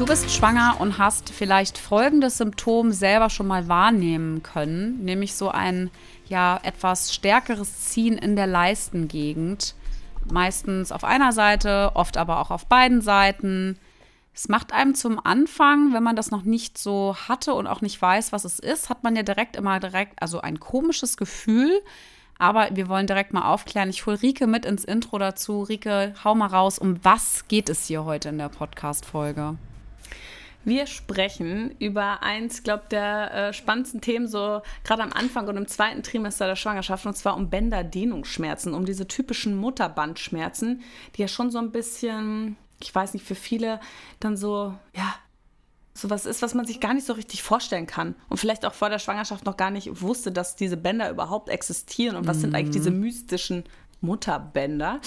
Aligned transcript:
Du 0.00 0.06
bist 0.06 0.30
schwanger 0.30 0.76
und 0.80 0.96
hast 0.96 1.28
vielleicht 1.28 1.76
folgendes 1.76 2.38
Symptom 2.38 2.90
selber 2.90 3.28
schon 3.28 3.46
mal 3.46 3.68
wahrnehmen 3.68 4.42
können, 4.42 5.04
nämlich 5.04 5.34
so 5.34 5.50
ein 5.50 5.90
ja 6.26 6.58
etwas 6.62 7.12
stärkeres 7.12 7.90
Ziehen 7.90 8.16
in 8.16 8.34
der 8.34 8.46
Leistengegend, 8.46 9.74
meistens 10.32 10.90
auf 10.90 11.04
einer 11.04 11.32
Seite, 11.32 11.90
oft 11.92 12.16
aber 12.16 12.40
auch 12.40 12.50
auf 12.50 12.64
beiden 12.64 13.02
Seiten. 13.02 13.78
Es 14.32 14.48
macht 14.48 14.72
einem 14.72 14.94
zum 14.94 15.20
Anfang, 15.22 15.92
wenn 15.92 16.02
man 16.02 16.16
das 16.16 16.30
noch 16.30 16.44
nicht 16.44 16.78
so 16.78 17.14
hatte 17.28 17.52
und 17.52 17.66
auch 17.66 17.82
nicht 17.82 18.00
weiß, 18.00 18.32
was 18.32 18.46
es 18.46 18.58
ist, 18.58 18.88
hat 18.88 19.04
man 19.04 19.16
ja 19.16 19.22
direkt 19.22 19.54
immer 19.54 19.80
direkt, 19.80 20.14
also 20.22 20.40
ein 20.40 20.60
komisches 20.60 21.18
Gefühl. 21.18 21.78
Aber 22.38 22.70
wir 22.72 22.88
wollen 22.88 23.06
direkt 23.06 23.34
mal 23.34 23.52
aufklären. 23.52 23.90
Ich 23.90 24.06
hole 24.06 24.22
Rike 24.22 24.46
mit 24.46 24.64
ins 24.64 24.82
Intro 24.82 25.18
dazu. 25.18 25.60
Rike, 25.60 26.14
hau 26.24 26.34
mal 26.34 26.46
raus. 26.46 26.78
Um 26.78 27.04
was 27.04 27.48
geht 27.48 27.68
es 27.68 27.84
hier 27.84 28.06
heute 28.06 28.30
in 28.30 28.38
der 28.38 28.48
Podcast-Folge? 28.48 29.58
Wir 30.64 30.86
sprechen 30.86 31.74
über 31.78 32.22
eins, 32.22 32.62
glaube 32.62 32.84
der 32.90 33.34
äh, 33.34 33.52
spannendsten 33.52 34.00
Themen 34.00 34.28
so 34.28 34.60
gerade 34.84 35.02
am 35.02 35.12
Anfang 35.12 35.48
und 35.48 35.56
im 35.56 35.66
zweiten 35.66 36.02
Trimester 36.02 36.46
der 36.46 36.56
Schwangerschaft 36.56 37.06
und 37.06 37.16
zwar 37.16 37.36
um 37.36 37.48
Bänderdehnungsschmerzen, 37.48 38.74
um 38.74 38.84
diese 38.84 39.08
typischen 39.08 39.56
Mutterbandschmerzen, 39.56 40.82
die 41.16 41.22
ja 41.22 41.28
schon 41.28 41.50
so 41.50 41.58
ein 41.58 41.72
bisschen, 41.72 42.56
ich 42.82 42.94
weiß 42.94 43.14
nicht, 43.14 43.24
für 43.24 43.34
viele 43.34 43.80
dann 44.20 44.36
so, 44.36 44.74
ja, 44.94 45.14
sowas 45.94 46.26
ist, 46.26 46.42
was 46.42 46.54
man 46.54 46.66
sich 46.66 46.80
gar 46.80 46.94
nicht 46.94 47.06
so 47.06 47.14
richtig 47.14 47.42
vorstellen 47.42 47.86
kann 47.86 48.14
und 48.28 48.38
vielleicht 48.38 48.64
auch 48.64 48.74
vor 48.74 48.90
der 48.90 48.98
Schwangerschaft 48.98 49.44
noch 49.46 49.56
gar 49.56 49.70
nicht 49.70 50.02
wusste, 50.02 50.30
dass 50.30 50.56
diese 50.56 50.76
Bänder 50.76 51.10
überhaupt 51.10 51.48
existieren 51.48 52.16
und 52.16 52.26
was 52.26 52.38
mhm. 52.38 52.40
sind 52.42 52.54
eigentlich 52.54 52.70
diese 52.70 52.90
mhm. 52.90 53.00
mystischen 53.00 53.64
Mutterbänder. 54.00 55.00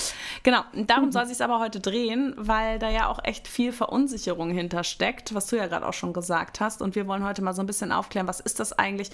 Genau, 0.44 0.62
darum 0.86 1.12
soll 1.12 1.26
sich 1.26 1.44
aber 1.44 1.60
heute 1.60 1.80
drehen, 1.80 2.34
weil 2.38 2.80
da 2.80 2.90
ja 2.90 3.08
auch 3.08 3.20
echt 3.24 3.48
viel 3.48 3.72
Verunsicherung 3.72 4.52
hintersteckt, 4.52 5.34
was 5.34 5.48
du 5.48 5.56
ja 5.56 5.68
gerade 5.68 5.88
auch 5.88 5.94
schon 5.94 6.14
gesagt 6.14 6.60
hast. 6.60 6.82
Und 6.82 6.96
wir 6.96 7.08
wollen 7.08 7.26
heute 7.26 7.42
mal 7.42 7.54
so 7.54 7.62
ein 7.62 7.68
bisschen 7.68 7.92
aufklären, 7.92 8.28
was 8.28 8.40
ist 8.40 8.60
das 8.60 8.74
eigentlich 8.74 9.10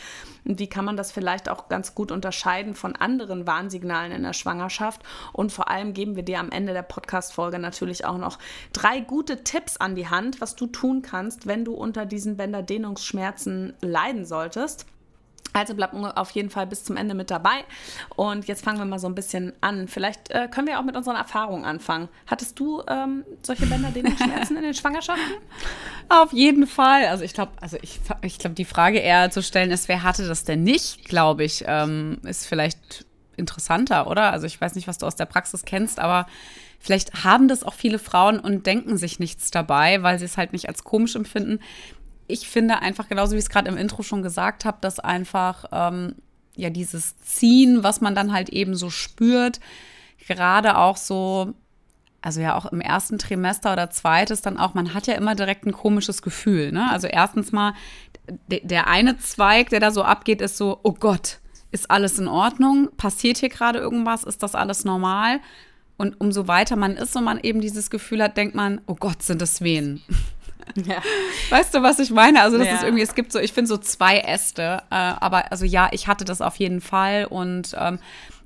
und 0.45 0.59
wie 0.59 0.67
kann 0.67 0.85
man 0.85 0.97
das 0.97 1.11
vielleicht 1.11 1.49
auch 1.49 1.69
ganz 1.69 1.95
gut 1.95 2.11
unterscheiden 2.11 2.73
von 2.73 2.95
anderen 2.95 3.47
Warnsignalen 3.47 4.11
in 4.11 4.23
der 4.23 4.33
Schwangerschaft. 4.33 5.01
Und 5.33 5.51
vor 5.51 5.69
allem 5.69 5.93
geben 5.93 6.15
wir 6.15 6.23
dir 6.23 6.39
am 6.39 6.51
Ende 6.51 6.73
der 6.73 6.83
Podcast-Folge 6.83 7.59
natürlich 7.59 8.05
auch 8.05 8.17
noch 8.17 8.37
drei 8.73 8.99
gute 8.99 9.43
Tipps 9.43 9.77
an 9.77 9.95
die 9.95 10.07
Hand, 10.09 10.41
was 10.41 10.55
du 10.55 10.67
tun 10.67 11.01
kannst, 11.01 11.47
wenn 11.47 11.65
du 11.65 11.73
unter 11.73 12.05
diesen 12.05 12.37
Bänderdehnungsschmerzen 12.37 13.73
leiden 13.81 14.25
solltest. 14.25 14.85
Also 15.53 15.73
bleibt 15.73 15.95
auf 15.95 16.29
jeden 16.31 16.49
Fall 16.49 16.67
bis 16.67 16.83
zum 16.83 16.95
Ende 16.95 17.15
mit 17.15 17.31
dabei. 17.31 17.63
Und 18.15 18.47
jetzt 18.47 18.63
fangen 18.63 18.77
wir 18.77 18.85
mal 18.85 18.99
so 18.99 19.07
ein 19.07 19.15
bisschen 19.15 19.53
an. 19.61 19.87
Vielleicht 19.87 20.29
äh, 20.29 20.47
können 20.47 20.67
wir 20.67 20.79
auch 20.79 20.83
mit 20.83 20.95
unseren 20.95 21.15
Erfahrungen 21.15 21.65
anfangen. 21.65 22.07
Hattest 22.27 22.59
du 22.59 22.83
ähm, 22.87 23.25
solche 23.41 23.65
Bänderdehnungsschmerzen 23.65 24.57
in 24.57 24.63
den 24.63 24.73
Schwangerschaften? 24.73 25.33
Auf 26.09 26.31
jeden 26.33 26.67
Fall. 26.67 27.07
Also 27.07 27.23
ich 27.23 27.33
glaube, 27.33 27.51
also 27.61 27.77
ich, 27.81 27.99
ich 28.21 28.37
glaube, 28.37 28.55
die 28.55 28.65
Frage 28.65 28.99
eher 28.99 29.31
zu 29.31 29.41
stellen 29.41 29.71
ist, 29.71 29.87
wer 29.87 30.03
hatte 30.03 30.27
das 30.27 30.43
denn 30.43 30.63
nicht, 30.63 31.05
glaube 31.05 31.43
ich, 31.43 31.63
ähm, 31.67 32.19
ist 32.23 32.45
vielleicht 32.45 33.05
interessanter, 33.35 34.07
oder? 34.07 34.31
Also 34.31 34.45
ich 34.45 34.59
weiß 34.59 34.75
nicht, 34.75 34.87
was 34.87 34.99
du 34.99 35.07
aus 35.07 35.15
der 35.15 35.25
Praxis 35.25 35.63
kennst, 35.65 35.99
aber 35.99 36.27
vielleicht 36.79 37.23
haben 37.23 37.47
das 37.47 37.63
auch 37.63 37.73
viele 37.73 37.97
Frauen 37.97 38.39
und 38.39 38.67
denken 38.67 38.97
sich 38.97 39.19
nichts 39.19 39.49
dabei, 39.49 40.03
weil 40.03 40.19
sie 40.19 40.25
es 40.25 40.37
halt 40.37 40.53
nicht 40.53 40.67
als 40.67 40.83
komisch 40.83 41.15
empfinden 41.15 41.59
ich 42.29 42.47
finde 42.47 42.81
einfach, 42.81 43.09
genauso 43.09 43.33
wie 43.33 43.37
ich 43.37 43.45
es 43.45 43.49
gerade 43.49 43.69
im 43.69 43.77
Intro 43.77 44.03
schon 44.03 44.23
gesagt 44.23 44.63
habe, 44.63 44.77
dass 44.81 44.99
einfach 44.99 45.65
ähm, 45.71 46.15
ja 46.55 46.69
dieses 46.69 47.19
Ziehen, 47.19 47.83
was 47.83 48.01
man 48.01 48.15
dann 48.15 48.31
halt 48.31 48.49
eben 48.49 48.75
so 48.75 48.89
spürt, 48.89 49.59
gerade 50.27 50.77
auch 50.77 50.95
so, 50.95 51.53
also 52.21 52.39
ja 52.39 52.55
auch 52.55 52.67
im 52.67 52.81
ersten 52.81 53.17
Trimester 53.17 53.73
oder 53.73 53.89
zweites 53.89 54.41
dann 54.41 54.57
auch, 54.57 54.73
man 54.73 54.93
hat 54.93 55.07
ja 55.07 55.15
immer 55.15 55.35
direkt 55.35 55.65
ein 55.65 55.71
komisches 55.71 56.21
Gefühl. 56.21 56.71
Ne? 56.71 56.89
Also 56.91 57.07
erstens 57.07 57.51
mal, 57.51 57.73
der 58.47 58.87
eine 58.87 59.17
Zweig, 59.17 59.69
der 59.69 59.79
da 59.79 59.91
so 59.91 60.03
abgeht, 60.03 60.41
ist 60.41 60.57
so, 60.57 60.79
oh 60.83 60.93
Gott, 60.93 61.39
ist 61.71 61.89
alles 61.89 62.19
in 62.19 62.27
Ordnung? 62.27 62.89
Passiert 62.97 63.37
hier 63.39 63.49
gerade 63.49 63.79
irgendwas? 63.79 64.23
Ist 64.23 64.43
das 64.43 64.53
alles 64.53 64.85
normal? 64.85 65.39
Und 65.97 66.21
umso 66.21 66.47
weiter 66.47 66.75
man 66.75 66.95
ist 66.95 67.15
und 67.15 67.23
man 67.23 67.39
eben 67.39 67.59
dieses 67.59 67.89
Gefühl 67.89 68.23
hat, 68.23 68.37
denkt 68.37 68.55
man, 68.55 68.81
oh 68.85 68.95
Gott, 68.95 69.23
sind 69.23 69.41
das 69.41 69.61
Wehen. 69.61 70.01
Ja. 70.75 71.01
Weißt 71.49 71.73
du, 71.73 71.81
was 71.81 71.99
ich 71.99 72.11
meine? 72.11 72.41
Also, 72.41 72.57
das 72.57 72.67
ja. 72.67 72.75
ist 72.75 72.83
irgendwie, 72.83 73.03
es 73.03 73.15
gibt 73.15 73.31
so, 73.31 73.39
ich 73.39 73.53
finde 73.53 73.67
so 73.67 73.77
zwei 73.77 74.19
Äste. 74.19 74.83
Äh, 74.89 74.95
aber 74.95 75.51
also 75.51 75.65
ja, 75.65 75.89
ich 75.91 76.07
hatte 76.07 76.25
das 76.25 76.41
auf 76.41 76.55
jeden 76.57 76.81
Fall 76.81 77.25
und 77.25 77.75
ähm, 77.79 77.99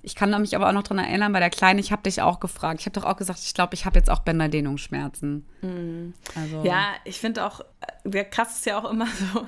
ich 0.06 0.16
kann 0.16 0.30
mich 0.42 0.54
aber 0.56 0.68
auch 0.68 0.74
noch 0.74 0.84
daran 0.84 1.06
erinnern, 1.06 1.32
bei 1.32 1.40
der 1.40 1.50
Kleinen, 1.50 1.80
ich 1.80 1.94
habe 1.94 2.04
dich 2.04 2.22
auch 2.22 2.42
gefragt. 2.42 2.82
Ich 2.82 2.86
habe 2.86 3.00
doch 3.00 3.06
auch 3.06 3.16
gesagt, 3.16 3.40
ich 3.42 3.54
glaube, 3.54 3.74
ich 3.74 3.86
habe 3.86 3.98
jetzt 3.98 4.12
auch 4.12 4.20
Bänderdehnungsschmerzen. 4.20 5.46
Mhm. 5.62 6.14
Also. 6.36 6.62
Ja, 6.64 6.88
ich 7.06 7.20
finde 7.20 7.46
auch, 7.46 7.62
der 8.04 8.26
krass 8.26 8.56
ist 8.58 8.66
ja 8.66 8.78
auch 8.78 8.92
immer 8.92 9.08
so, 9.34 9.48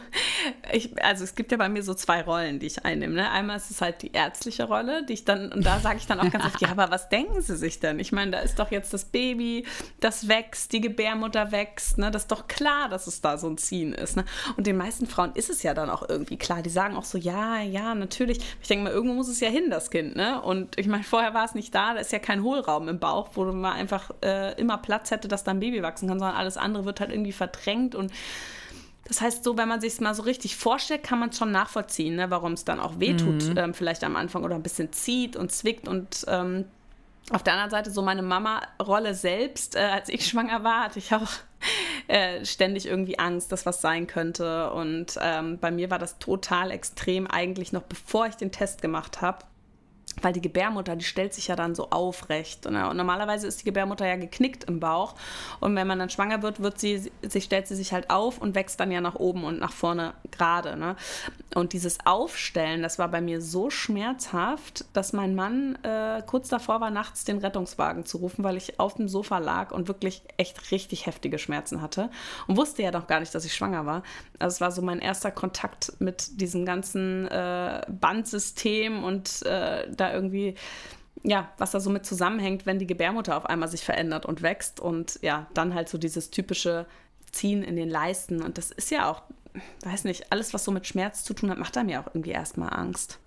ich, 0.72 1.04
also 1.04 1.26
es 1.26 1.36
gibt 1.36 1.52
ja 1.52 1.58
bei 1.58 1.68
mir 1.68 1.84
so 1.84 1.94
zwei 1.94 2.22
Rollen, 2.22 2.60
die 2.60 2.68
ich 2.68 2.86
einnehme. 2.86 3.16
Ne? 3.16 3.30
Einmal 3.30 3.58
ist 3.58 3.70
es 3.70 3.82
halt 3.82 4.02
die 4.02 4.14
ärztliche 4.14 4.64
Rolle, 4.64 5.06
die 5.06 5.14
ich 5.14 5.26
dann, 5.26 5.52
und 5.52 5.66
da 5.66 5.80
sage 5.80 5.98
ich 5.98 6.08
dann 6.08 6.22
auch 6.22 6.32
ganz 6.32 6.46
oft, 6.46 6.62
ja, 6.62 6.70
aber 6.70 6.90
was 6.90 7.10
denken 7.10 7.42
Sie 7.42 7.58
sich 7.58 7.82
denn? 7.82 8.00
Ich 8.00 8.14
meine, 8.14 8.32
da 8.32 8.40
ist 8.40 8.58
doch 8.58 8.72
jetzt 8.72 8.94
das 8.94 9.04
Baby, 9.04 9.66
das 10.00 10.30
wächst, 10.30 10.72
die 10.72 10.80
Gebärmutter 10.80 11.52
wächst, 11.52 11.98
ne? 11.98 12.12
Das 12.12 12.24
ist 12.24 12.32
doch 12.32 12.48
klar, 12.48 12.88
dass 12.88 13.08
es 13.08 13.20
da 13.20 13.38
so 13.38 13.50
ein 13.50 13.58
Ziehen 13.58 13.92
ist. 13.92 14.16
Ne? 14.16 14.24
Und 14.56 14.68
den 14.68 14.78
meisten 14.78 15.06
Frauen 15.06 15.34
ist 15.34 15.50
es 15.50 15.64
ja 15.64 15.74
dann 15.74 15.90
auch 15.90 16.08
irgendwie 16.08 16.38
klar. 16.38 16.62
Die 16.62 16.70
sagen 16.70 16.96
auch 16.96 17.04
so, 17.04 17.18
ja, 17.18 17.60
ja, 17.60 17.94
natürlich. 17.94 18.40
Ich 18.62 18.68
denke 18.70 18.86
mal, 18.86 18.94
irgendwo 18.94 19.16
muss 19.16 19.28
es 19.28 19.42
ja 19.42 19.50
hin, 19.50 19.70
das 19.70 19.92
Kind, 19.92 20.16
ne? 20.16 20.42
Und 20.46 20.78
ich 20.78 20.88
meine, 20.88 21.04
vorher 21.04 21.34
war 21.34 21.46
es 21.46 21.56
nicht 21.56 21.74
da, 21.74 21.94
da 21.94 22.00
ist 22.00 22.12
ja 22.12 22.20
kein 22.20 22.44
Hohlraum 22.44 22.88
im 22.88 23.00
Bauch, 23.00 23.30
wo 23.34 23.44
man 23.46 23.74
einfach 23.74 24.12
äh, 24.24 24.54
immer 24.60 24.78
Platz 24.78 25.12
hätte, 25.12 25.28
dass 25.28 25.44
da 25.44 25.52
ein 25.52 25.60
Baby 25.60 25.82
wachsen 25.82 26.08
kann, 26.08 26.20
sondern 26.20 26.38
alles 26.38 26.58
andere 26.58 26.86
wird 26.86 27.00
halt 27.00 27.12
irgendwie 27.12 27.32
verdrängt 27.32 27.96
und 27.96 28.12
das 29.08 29.22
heißt, 29.22 29.44
so, 29.44 29.56
wenn 29.56 29.68
man 29.68 29.82
sich 29.82 29.94
es 29.94 30.02
mal 30.02 30.16
so 30.16 30.24
richtig 30.24 30.56
vorstellt, 30.56 31.04
kann 31.04 31.20
man 31.20 31.30
es 31.30 31.38
schon 31.38 31.52
nachvollziehen, 31.52 32.16
ne, 32.16 32.32
warum 32.32 32.54
es 32.54 32.66
dann 32.66 32.80
auch 32.80 33.00
wehtut, 33.00 33.50
mhm. 33.50 33.58
ähm, 33.58 33.74
vielleicht 33.74 34.04
am 34.04 34.16
Anfang 34.16 34.44
oder 34.44 34.56
ein 34.56 34.64
bisschen 34.64 34.92
zieht 34.92 35.36
und 35.36 35.52
zwickt. 35.52 35.88
Und 35.88 36.26
ähm, 36.28 36.66
auf 37.30 37.44
der 37.44 37.54
anderen 37.54 37.70
Seite, 37.70 37.92
so 37.92 38.02
meine 38.02 38.24
Mama-Rolle 38.24 39.14
selbst, 39.14 39.76
äh, 39.76 39.80
als 39.80 40.10
ich 40.10 40.26
schwanger 40.28 40.64
war, 40.64 40.86
hatte 40.86 40.98
ich 40.98 41.14
auch 41.14 41.30
äh, 42.08 42.44
ständig 42.46 42.88
irgendwie 42.88 43.20
Angst, 43.20 43.52
dass 43.52 43.68
was 43.68 43.80
sein 43.80 44.08
könnte. 44.08 44.72
Und 44.72 45.20
ähm, 45.22 45.60
bei 45.60 45.70
mir 45.70 45.92
war 45.92 46.00
das 46.00 46.18
total 46.18 46.72
extrem, 46.72 47.28
eigentlich 47.28 47.74
noch 47.74 47.84
bevor 47.84 48.26
ich 48.26 48.36
den 48.36 48.52
Test 48.52 48.82
gemacht 48.82 49.22
habe 49.22 49.46
weil 50.22 50.34
die 50.34 50.42
Gebärmutter, 50.42 50.96
die 50.96 51.06
stellt 51.06 51.34
sich 51.34 51.48
ja 51.48 51.56
dann 51.56 51.76
so 51.76 51.90
aufrecht. 51.90 52.66
Und, 52.66 52.74
normalerweise 52.74 53.48
ist 53.48 53.62
die 53.62 53.66
Gebärmutter 53.66 54.08
ja 54.08 54.16
geknickt 54.16 54.64
im 54.66 54.80
Bauch. 54.80 55.16
Und 55.60 55.76
wenn 55.76 55.88
man 55.88 56.00
dann 56.00 56.10
schwanger 56.10 56.42
wird, 56.42 56.62
wird 56.62 56.80
sie, 56.80 57.12
sie 57.22 57.42
stellt 57.42 57.68
sie 57.68 57.76
sich 57.76 57.94
halt 57.94 58.10
auf 58.10 58.40
und 58.40 58.56
wächst 58.56 58.80
dann 58.80 58.92
ja 58.92 59.02
nach 59.02 59.16
oben 59.16 59.44
und 59.44 59.60
nach 59.60 59.74
vorne 59.74 60.14
gerade. 60.32 60.78
Ne? 60.78 60.96
Und 61.54 61.74
dieses 61.74 62.00
Aufstellen, 62.06 62.82
das 62.82 62.98
war 63.00 63.08
bei 63.08 63.22
mir 63.22 63.40
so 63.40 63.70
schmerzhaft, 63.70 64.86
dass 64.94 65.14
mein 65.14 65.36
Mann 65.36 65.78
äh, 65.84 66.22
kurz 66.26 66.50
davor 66.50 66.82
war, 66.82 66.90
nachts 66.90 67.24
den 67.24 67.38
Rettungswagen 67.38 68.06
zu 68.06 68.18
rufen, 68.18 68.44
weil 68.44 68.58
ich 68.58 68.80
auf 68.80 68.96
dem 68.96 69.08
Sofa 69.08 69.38
lag 69.38 69.72
und 69.72 69.88
wirklich 69.88 70.24
echt 70.38 70.72
richtig 70.72 71.06
heftige 71.06 71.38
Schmerzen 71.38 71.82
hatte. 71.82 72.10
Und 72.48 72.58
wusste 72.58 72.82
ja 72.82 72.92
noch 72.92 73.08
gar 73.08 73.20
nicht, 73.20 73.34
dass 73.34 73.46
ich 73.46 73.54
schwanger 73.54 73.86
war. 73.86 74.04
Also 74.40 74.56
es 74.56 74.62
war 74.62 74.72
so 74.72 74.82
mein 74.82 75.00
erster 75.00 75.32
Kontakt 75.32 75.94
mit 76.00 76.42
diesem 76.42 76.66
ganzen 76.66 77.28
äh, 77.28 77.82
Bandsystem 77.88 79.04
und 79.04 79.44
äh, 79.46 79.90
da 79.92 80.14
irgendwie, 80.14 80.56
ja, 81.24 81.50
was 81.58 81.72
da 81.72 81.80
so 81.80 81.90
mit 81.90 82.06
zusammenhängt, 82.06 82.66
wenn 82.66 82.80
die 82.80 82.88
Gebärmutter 82.88 83.38
auf 83.38 83.46
einmal 83.46 83.70
sich 83.70 83.86
verändert 83.86 84.26
und 84.26 84.42
wächst 84.42 84.80
und 84.80 85.20
ja, 85.22 85.48
dann 85.54 85.74
halt 85.74 85.90
so 85.90 85.98
dieses 85.98 86.32
typische 86.32 86.86
Ziehen 87.32 87.64
in 87.64 87.76
den 87.76 87.90
Leisten. 87.90 88.42
Und 88.42 88.58
das 88.58 88.72
ist 88.72 88.92
ja 88.92 89.10
auch, 89.10 89.22
weiß 89.84 90.04
nicht, 90.06 90.32
alles, 90.32 90.54
was 90.54 90.64
so 90.64 90.72
mit 90.72 90.88
Schmerz 90.88 91.24
zu 91.24 91.34
tun 91.34 91.50
hat, 91.50 91.58
macht 91.58 91.78
einem 91.78 91.90
ja 91.90 92.02
auch 92.02 92.08
irgendwie 92.08 92.32
erstmal 92.32 92.74
Angst. 92.74 93.20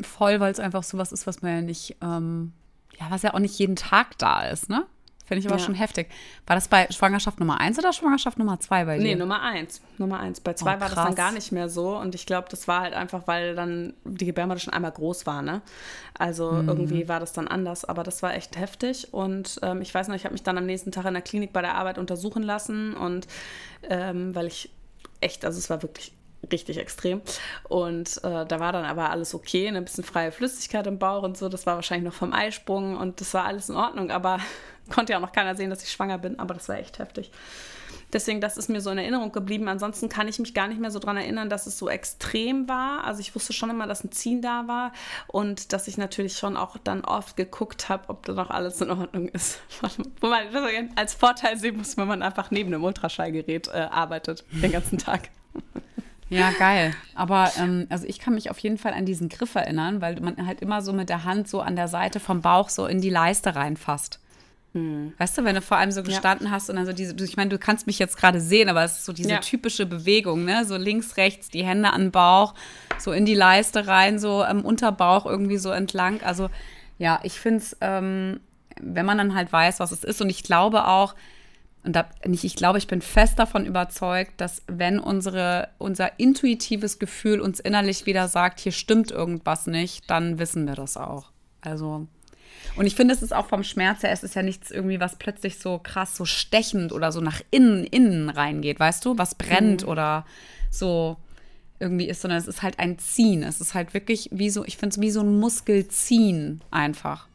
Voll, 0.00 0.40
weil 0.40 0.52
es 0.52 0.60
einfach 0.60 0.82
so 0.82 0.98
was 0.98 1.12
ist, 1.12 1.26
was 1.26 1.42
man 1.42 1.52
ja 1.52 1.60
nicht, 1.62 1.96
ähm, 2.02 2.52
ja, 2.98 3.06
was 3.10 3.22
ja 3.22 3.34
auch 3.34 3.38
nicht 3.38 3.58
jeden 3.58 3.76
Tag 3.76 4.18
da 4.18 4.42
ist, 4.48 4.68
ne? 4.68 4.86
Finde 5.32 5.40
ich 5.40 5.46
aber 5.46 5.58
ja. 5.58 5.64
schon 5.64 5.74
heftig. 5.74 6.08
War 6.46 6.56
das 6.56 6.68
bei 6.68 6.88
Schwangerschaft 6.90 7.40
Nummer 7.40 7.58
1 7.58 7.78
oder 7.78 7.94
Schwangerschaft 7.94 8.38
Nummer 8.38 8.60
2 8.60 8.84
bei 8.84 8.98
dir? 8.98 9.04
Nee, 9.04 9.14
Nummer 9.14 9.40
1. 9.40 9.80
Nummer 9.96 10.20
1. 10.20 10.40
Bei 10.40 10.52
2 10.52 10.64
oh, 10.64 10.80
war 10.80 10.88
das 10.90 10.94
dann 10.94 11.14
gar 11.14 11.32
nicht 11.32 11.52
mehr 11.52 11.70
so. 11.70 11.96
Und 11.96 12.14
ich 12.14 12.26
glaube, 12.26 12.48
das 12.50 12.68
war 12.68 12.82
halt 12.82 12.92
einfach, 12.92 13.26
weil 13.26 13.54
dann 13.54 13.94
die 14.04 14.26
Gebärmutter 14.26 14.60
schon 14.60 14.74
einmal 14.74 14.90
groß 14.90 15.24
war. 15.24 15.40
Ne? 15.40 15.62
Also 16.18 16.52
mhm. 16.52 16.68
irgendwie 16.68 17.08
war 17.08 17.18
das 17.18 17.32
dann 17.32 17.48
anders. 17.48 17.86
Aber 17.86 18.02
das 18.02 18.22
war 18.22 18.34
echt 18.34 18.58
heftig. 18.58 19.14
Und 19.14 19.58
ähm, 19.62 19.80
ich 19.80 19.94
weiß 19.94 20.08
noch, 20.08 20.16
ich 20.16 20.24
habe 20.24 20.32
mich 20.34 20.42
dann 20.42 20.58
am 20.58 20.66
nächsten 20.66 20.92
Tag 20.92 21.06
in 21.06 21.14
der 21.14 21.22
Klinik 21.22 21.54
bei 21.54 21.62
der 21.62 21.76
Arbeit 21.76 21.96
untersuchen 21.96 22.42
lassen. 22.42 22.94
Und 22.94 23.26
ähm, 23.88 24.34
weil 24.34 24.48
ich 24.48 24.70
echt, 25.22 25.44
also 25.44 25.58
es 25.58 25.70
war 25.70 25.82
wirklich 25.82 26.12
richtig 26.50 26.78
extrem. 26.78 27.20
Und 27.68 28.18
äh, 28.24 28.44
da 28.46 28.60
war 28.60 28.72
dann 28.72 28.84
aber 28.84 29.10
alles 29.10 29.34
okay, 29.34 29.68
ein 29.68 29.84
bisschen 29.84 30.04
freie 30.04 30.32
Flüssigkeit 30.32 30.86
im 30.86 30.98
Bauch 30.98 31.22
und 31.22 31.36
so. 31.36 31.48
Das 31.48 31.66
war 31.66 31.76
wahrscheinlich 31.76 32.10
noch 32.10 32.16
vom 32.16 32.32
Eisprung 32.32 32.96
und 32.96 33.20
das 33.20 33.32
war 33.34 33.44
alles 33.44 33.68
in 33.68 33.76
Ordnung. 33.76 34.10
Aber 34.10 34.38
konnte 34.90 35.12
ja 35.12 35.18
auch 35.18 35.22
noch 35.22 35.32
keiner 35.32 35.54
sehen, 35.54 35.70
dass 35.70 35.82
ich 35.82 35.90
schwanger 35.90 36.18
bin. 36.18 36.38
Aber 36.38 36.54
das 36.54 36.68
war 36.68 36.78
echt 36.78 36.98
heftig. 36.98 37.30
Deswegen, 38.12 38.40
das 38.40 38.56
ist 38.56 38.68
mir 38.68 38.80
so 38.80 38.90
in 38.90 38.98
Erinnerung 38.98 39.32
geblieben. 39.32 39.68
Ansonsten 39.68 40.08
kann 40.08 40.28
ich 40.28 40.38
mich 40.38 40.52
gar 40.52 40.68
nicht 40.68 40.80
mehr 40.80 40.90
so 40.90 40.98
daran 40.98 41.16
erinnern, 41.16 41.48
dass 41.48 41.66
es 41.66 41.78
so 41.78 41.88
extrem 41.88 42.68
war. 42.68 43.04
Also 43.04 43.20
ich 43.20 43.34
wusste 43.34 43.52
schon 43.52 43.70
immer, 43.70 43.86
dass 43.86 44.04
ein 44.04 44.12
Ziehen 44.12 44.42
da 44.42 44.68
war 44.68 44.92
und 45.28 45.72
dass 45.72 45.88
ich 45.88 45.96
natürlich 45.96 46.36
schon 46.36 46.56
auch 46.56 46.76
dann 46.76 47.04
oft 47.04 47.36
geguckt 47.36 47.88
habe, 47.88 48.08
ob 48.08 48.26
da 48.26 48.34
noch 48.34 48.50
alles 48.50 48.80
in 48.80 48.90
Ordnung 48.90 49.28
ist. 49.28 49.60
Wo 50.20 50.28
man 50.28 50.42
als 50.96 51.14
Vorteil 51.14 51.56
sehen 51.56 51.78
muss, 51.78 51.96
wenn 51.96 52.08
man 52.08 52.22
einfach 52.22 52.50
neben 52.50 52.74
einem 52.74 52.84
Ultraschallgerät 52.84 53.68
äh, 53.68 53.88
arbeitet 53.90 54.44
den 54.50 54.72
ganzen 54.72 54.98
Tag. 54.98 55.30
Ja, 56.32 56.50
geil. 56.58 56.94
Aber 57.14 57.52
ähm, 57.58 57.86
also 57.90 58.06
ich 58.06 58.18
kann 58.18 58.34
mich 58.34 58.50
auf 58.50 58.58
jeden 58.58 58.78
Fall 58.78 58.94
an 58.94 59.04
diesen 59.04 59.28
Griff 59.28 59.54
erinnern, 59.54 60.00
weil 60.00 60.18
man 60.20 60.46
halt 60.46 60.62
immer 60.62 60.80
so 60.80 60.92
mit 60.92 61.10
der 61.10 61.24
Hand 61.24 61.46
so 61.46 61.60
an 61.60 61.76
der 61.76 61.88
Seite 61.88 62.20
vom 62.20 62.40
Bauch 62.40 62.70
so 62.70 62.86
in 62.86 63.02
die 63.02 63.10
Leiste 63.10 63.54
reinfasst. 63.54 64.18
Hm. 64.72 65.12
Weißt 65.18 65.36
du, 65.36 65.44
wenn 65.44 65.54
du 65.54 65.60
vor 65.60 65.76
allem 65.76 65.92
so 65.92 66.02
gestanden 66.02 66.46
ja. 66.46 66.52
hast 66.52 66.70
und 66.70 66.76
dann 66.76 66.86
so 66.86 66.92
diese, 66.92 67.14
ich 67.22 67.36
meine, 67.36 67.50
du 67.50 67.58
kannst 67.58 67.86
mich 67.86 67.98
jetzt 67.98 68.16
gerade 68.16 68.40
sehen, 68.40 68.68
aber 68.68 68.82
es 68.82 68.98
ist 68.98 69.04
so 69.04 69.12
diese 69.12 69.30
ja. 69.30 69.38
typische 69.38 69.84
Bewegung, 69.84 70.44
ne? 70.44 70.64
So 70.64 70.76
links, 70.76 71.16
rechts, 71.16 71.50
die 71.50 71.64
Hände 71.64 71.90
an 71.90 72.02
den 72.02 72.10
Bauch, 72.10 72.54
so 72.98 73.12
in 73.12 73.26
die 73.26 73.34
Leiste 73.34 73.86
rein, 73.86 74.18
so 74.18 74.42
am 74.42 74.64
Unterbauch 74.64 75.26
irgendwie 75.26 75.58
so 75.58 75.70
entlang. 75.70 76.22
Also 76.22 76.48
ja, 76.98 77.20
ich 77.22 77.38
finde 77.38 77.58
es, 77.58 77.76
ähm, 77.80 78.40
wenn 78.80 79.04
man 79.04 79.18
dann 79.18 79.34
halt 79.34 79.52
weiß, 79.52 79.80
was 79.80 79.92
es 79.92 80.04
ist 80.04 80.22
und 80.22 80.30
ich 80.30 80.42
glaube 80.42 80.86
auch, 80.86 81.14
und 81.84 81.96
da 81.96 82.08
nicht, 82.24 82.44
ich 82.44 82.54
glaube, 82.54 82.78
ich 82.78 82.86
bin 82.86 83.02
fest 83.02 83.38
davon 83.38 83.66
überzeugt, 83.66 84.40
dass 84.40 84.62
wenn 84.68 85.00
unsere, 85.00 85.68
unser 85.78 86.18
intuitives 86.18 86.98
Gefühl 86.98 87.40
uns 87.40 87.58
innerlich 87.58 88.06
wieder 88.06 88.28
sagt, 88.28 88.60
hier 88.60 88.72
stimmt 88.72 89.10
irgendwas 89.10 89.66
nicht, 89.66 90.08
dann 90.08 90.38
wissen 90.38 90.66
wir 90.66 90.76
das 90.76 90.96
auch. 90.96 91.30
Also, 91.60 92.06
und 92.76 92.86
ich 92.86 92.94
finde, 92.94 93.14
es 93.14 93.22
ist 93.22 93.34
auch 93.34 93.46
vom 93.46 93.64
Schmerz 93.64 94.02
her, 94.02 94.10
es 94.10 94.22
ist 94.22 94.34
ja 94.34 94.42
nichts 94.42 94.70
irgendwie, 94.70 95.00
was 95.00 95.16
plötzlich 95.16 95.58
so 95.58 95.78
krass, 95.78 96.16
so 96.16 96.24
stechend 96.24 96.92
oder 96.92 97.12
so 97.12 97.20
nach 97.20 97.40
innen, 97.50 97.84
innen 97.84 98.30
reingeht, 98.30 98.80
weißt 98.80 99.04
du, 99.04 99.18
was 99.18 99.34
brennt 99.34 99.82
mhm. 99.82 99.88
oder 99.88 100.26
so 100.70 101.16
irgendwie 101.78 102.08
ist, 102.08 102.22
sondern 102.22 102.38
es 102.38 102.46
ist 102.46 102.62
halt 102.62 102.78
ein 102.78 102.98
Ziehen. 102.98 103.42
Es 103.42 103.60
ist 103.60 103.74
halt 103.74 103.92
wirklich 103.92 104.28
wie 104.32 104.50
so, 104.50 104.64
ich 104.64 104.76
finde 104.76 104.94
es 104.94 105.00
wie 105.00 105.10
so 105.10 105.20
ein 105.20 105.38
Muskelziehen 105.40 106.62
einfach. 106.70 107.26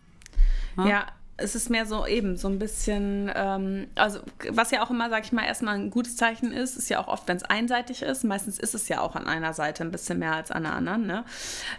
Ja, 0.78 0.88
ja 0.88 1.06
es 1.38 1.54
ist 1.54 1.69
mehr 1.69 1.86
so 1.86 2.07
eben 2.07 2.36
so 2.36 2.48
ein 2.48 2.57
bisschen, 2.57 3.31
ähm, 3.36 3.88
also 3.95 4.19
was 4.50 4.72
ja 4.72 4.83
auch 4.83 4.90
immer, 4.90 5.10
sag 5.10 5.24
ich 5.24 5.31
mal, 5.31 5.45
erstmal 5.45 5.75
ein 5.75 5.92
gutes 5.92 6.16
Zeichen 6.16 6.51
ist, 6.51 6.75
ist 6.75 6.90
ja 6.90 7.00
auch 7.00 7.07
oft, 7.07 7.28
wenn 7.28 7.38
es 7.38 7.44
einseitig 7.44 8.01
ist. 8.01 8.24
Meistens 8.24 8.57
ist 8.57 8.74
es 8.74 8.88
ja 8.90 9.01
auch 9.01 9.16
an 9.16 9.28
einer 9.28 9.54
Seite 9.54 9.83
ein 9.83 9.92
bisschen 9.92 10.18
mehr 10.18 10.33
als 10.33 10.50
an 10.50 10.63
der 10.63 10.74
anderen. 10.74 11.06
Ne? 11.06 11.25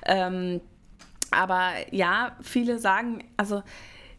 Ähm, 0.07 0.61
aber 1.31 1.73
ja, 1.91 2.37
viele 2.41 2.79
sagen, 2.79 3.25
also 3.37 3.63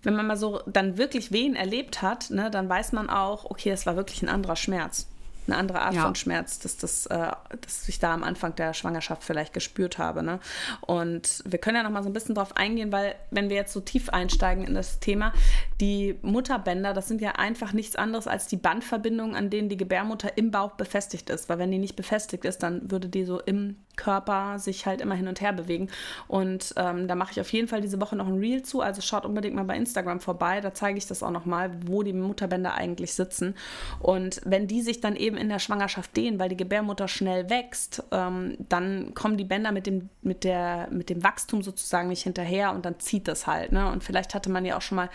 wenn 0.03 0.15
man 0.15 0.27
mal 0.27 0.38
so 0.38 0.61
dann 0.65 0.97
wirklich 0.97 1.31
Wehen 1.31 1.56
erlebt 1.56 2.01
hat, 2.01 2.29
ne, 2.29 2.50
dann 2.50 2.69
weiß 2.69 2.94
man 2.94 3.09
auch, 3.09 3.45
okay, 3.45 3.69
das 3.69 3.85
war 3.85 3.95
wirklich 3.95 4.21
ein 4.21 4.29
anderer 4.29 4.56
Schmerz 4.56 5.07
eine 5.50 5.57
andere 5.57 5.81
Art 5.81 5.95
ja. 5.95 6.03
von 6.03 6.15
Schmerz, 6.15 6.59
dass 6.59 6.77
das, 6.77 7.06
äh, 7.07 7.31
dass 7.61 7.88
ich 7.89 8.00
da 8.00 8.13
am 8.13 8.23
Anfang 8.23 8.56
der 8.56 8.73
Schwangerschaft 8.73 9.23
vielleicht 9.23 9.53
gespürt 9.53 9.97
habe. 9.97 10.23
Ne? 10.23 10.39
Und 10.81 11.44
wir 11.45 11.59
können 11.59 11.77
ja 11.77 11.83
noch 11.83 11.89
mal 11.89 12.03
so 12.03 12.09
ein 12.09 12.13
bisschen 12.13 12.35
drauf 12.35 12.56
eingehen, 12.56 12.91
weil 12.91 13.15
wenn 13.31 13.50
wir 13.50 13.56
jetzt 13.56 13.73
so 13.73 13.79
tief 13.79 14.09
einsteigen 14.09 14.65
in 14.65 14.75
das 14.75 15.00
Thema, 15.00 15.33
die 15.81 16.17
Mutterbänder, 16.21 16.94
das 16.94 17.07
sind 17.07 17.21
ja 17.21 17.33
einfach 17.33 17.73
nichts 17.73 17.95
anderes 17.95 18.27
als 18.27 18.47
die 18.47 18.57
Bandverbindungen, 18.57 19.35
an 19.35 19.50
denen 19.50 19.69
die 19.69 19.77
Gebärmutter 19.77 20.38
im 20.38 20.51
Bauch 20.51 20.71
befestigt 20.71 21.29
ist. 21.29 21.50
Weil 21.50 21.59
wenn 21.59 21.71
die 21.71 21.79
nicht 21.79 21.95
befestigt 21.95 22.45
ist, 22.45 22.63
dann 22.63 22.89
würde 22.91 23.09
die 23.09 23.25
so 23.25 23.39
im 23.39 23.77
Körper 23.99 24.59
sich 24.59 24.85
halt 24.85 25.01
immer 25.01 25.13
hin 25.13 25.27
und 25.27 25.41
her 25.41 25.51
bewegen. 25.51 25.89
Und 26.27 26.73
ähm, 26.77 27.07
da 27.09 27.15
mache 27.15 27.33
ich 27.33 27.41
auf 27.41 27.51
jeden 27.51 27.67
Fall 27.67 27.81
diese 27.81 27.99
Woche 27.99 28.15
noch 28.15 28.27
ein 28.27 28.39
Reel 28.39 28.63
zu. 28.63 28.79
Also 28.79 29.01
schaut 29.01 29.25
unbedingt 29.25 29.55
mal 29.55 29.65
bei 29.65 29.75
Instagram 29.75 30.21
vorbei. 30.21 30.61
Da 30.61 30.73
zeige 30.73 30.97
ich 30.97 31.05
das 31.05 31.21
auch 31.21 31.31
noch 31.31 31.45
mal, 31.45 31.71
wo 31.85 32.01
die 32.01 32.13
Mutterbänder 32.13 32.73
eigentlich 32.75 33.13
sitzen. 33.13 33.55
Und 33.99 34.41
wenn 34.45 34.67
die 34.67 34.81
sich 34.81 35.01
dann 35.01 35.17
eben 35.17 35.35
in 35.35 35.49
der 35.49 35.59
Schwangerschaft 35.59 36.15
dehnen, 36.15 36.39
weil 36.39 36.47
die 36.47 36.55
Gebärmutter 36.55 37.09
schnell 37.09 37.49
wächst, 37.49 38.03
ähm, 38.11 38.55
dann 38.69 39.13
kommen 39.13 39.35
die 39.35 39.43
Bänder 39.43 39.73
mit 39.73 39.85
dem, 39.85 40.09
mit, 40.21 40.45
der, 40.45 40.87
mit 40.91 41.09
dem 41.09 41.21
Wachstum 41.21 41.61
sozusagen 41.61 42.07
nicht 42.07 42.23
hinterher 42.23 42.71
und 42.73 42.85
dann 42.85 42.99
zieht 43.01 43.27
das 43.27 43.47
halt. 43.47 43.73
Ne? 43.73 43.91
Und 43.91 44.03
vielleicht 44.03 44.33
hatte 44.33 44.49
man 44.49 44.63
ja 44.63 44.77
auch 44.77 44.81
schon 44.81 44.95
mal 44.95 45.09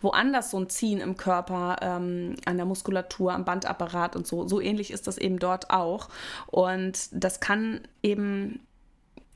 woanders 0.00 0.50
so 0.50 0.58
ein 0.58 0.70
Ziehen 0.70 1.00
im 1.00 1.18
Körper, 1.18 1.76
ähm, 1.82 2.36
an 2.46 2.56
der 2.56 2.64
Muskulatur, 2.64 3.34
am 3.34 3.44
Bandapparat 3.44 4.16
und 4.16 4.26
so. 4.26 4.48
So 4.48 4.62
ähnlich 4.62 4.90
ist 4.90 5.06
das 5.06 5.18
eben 5.18 5.38
dort 5.38 5.68
auch. 5.68 6.08
Und 6.46 7.10
das 7.12 7.40
kann 7.40 7.82
eben 8.02 8.29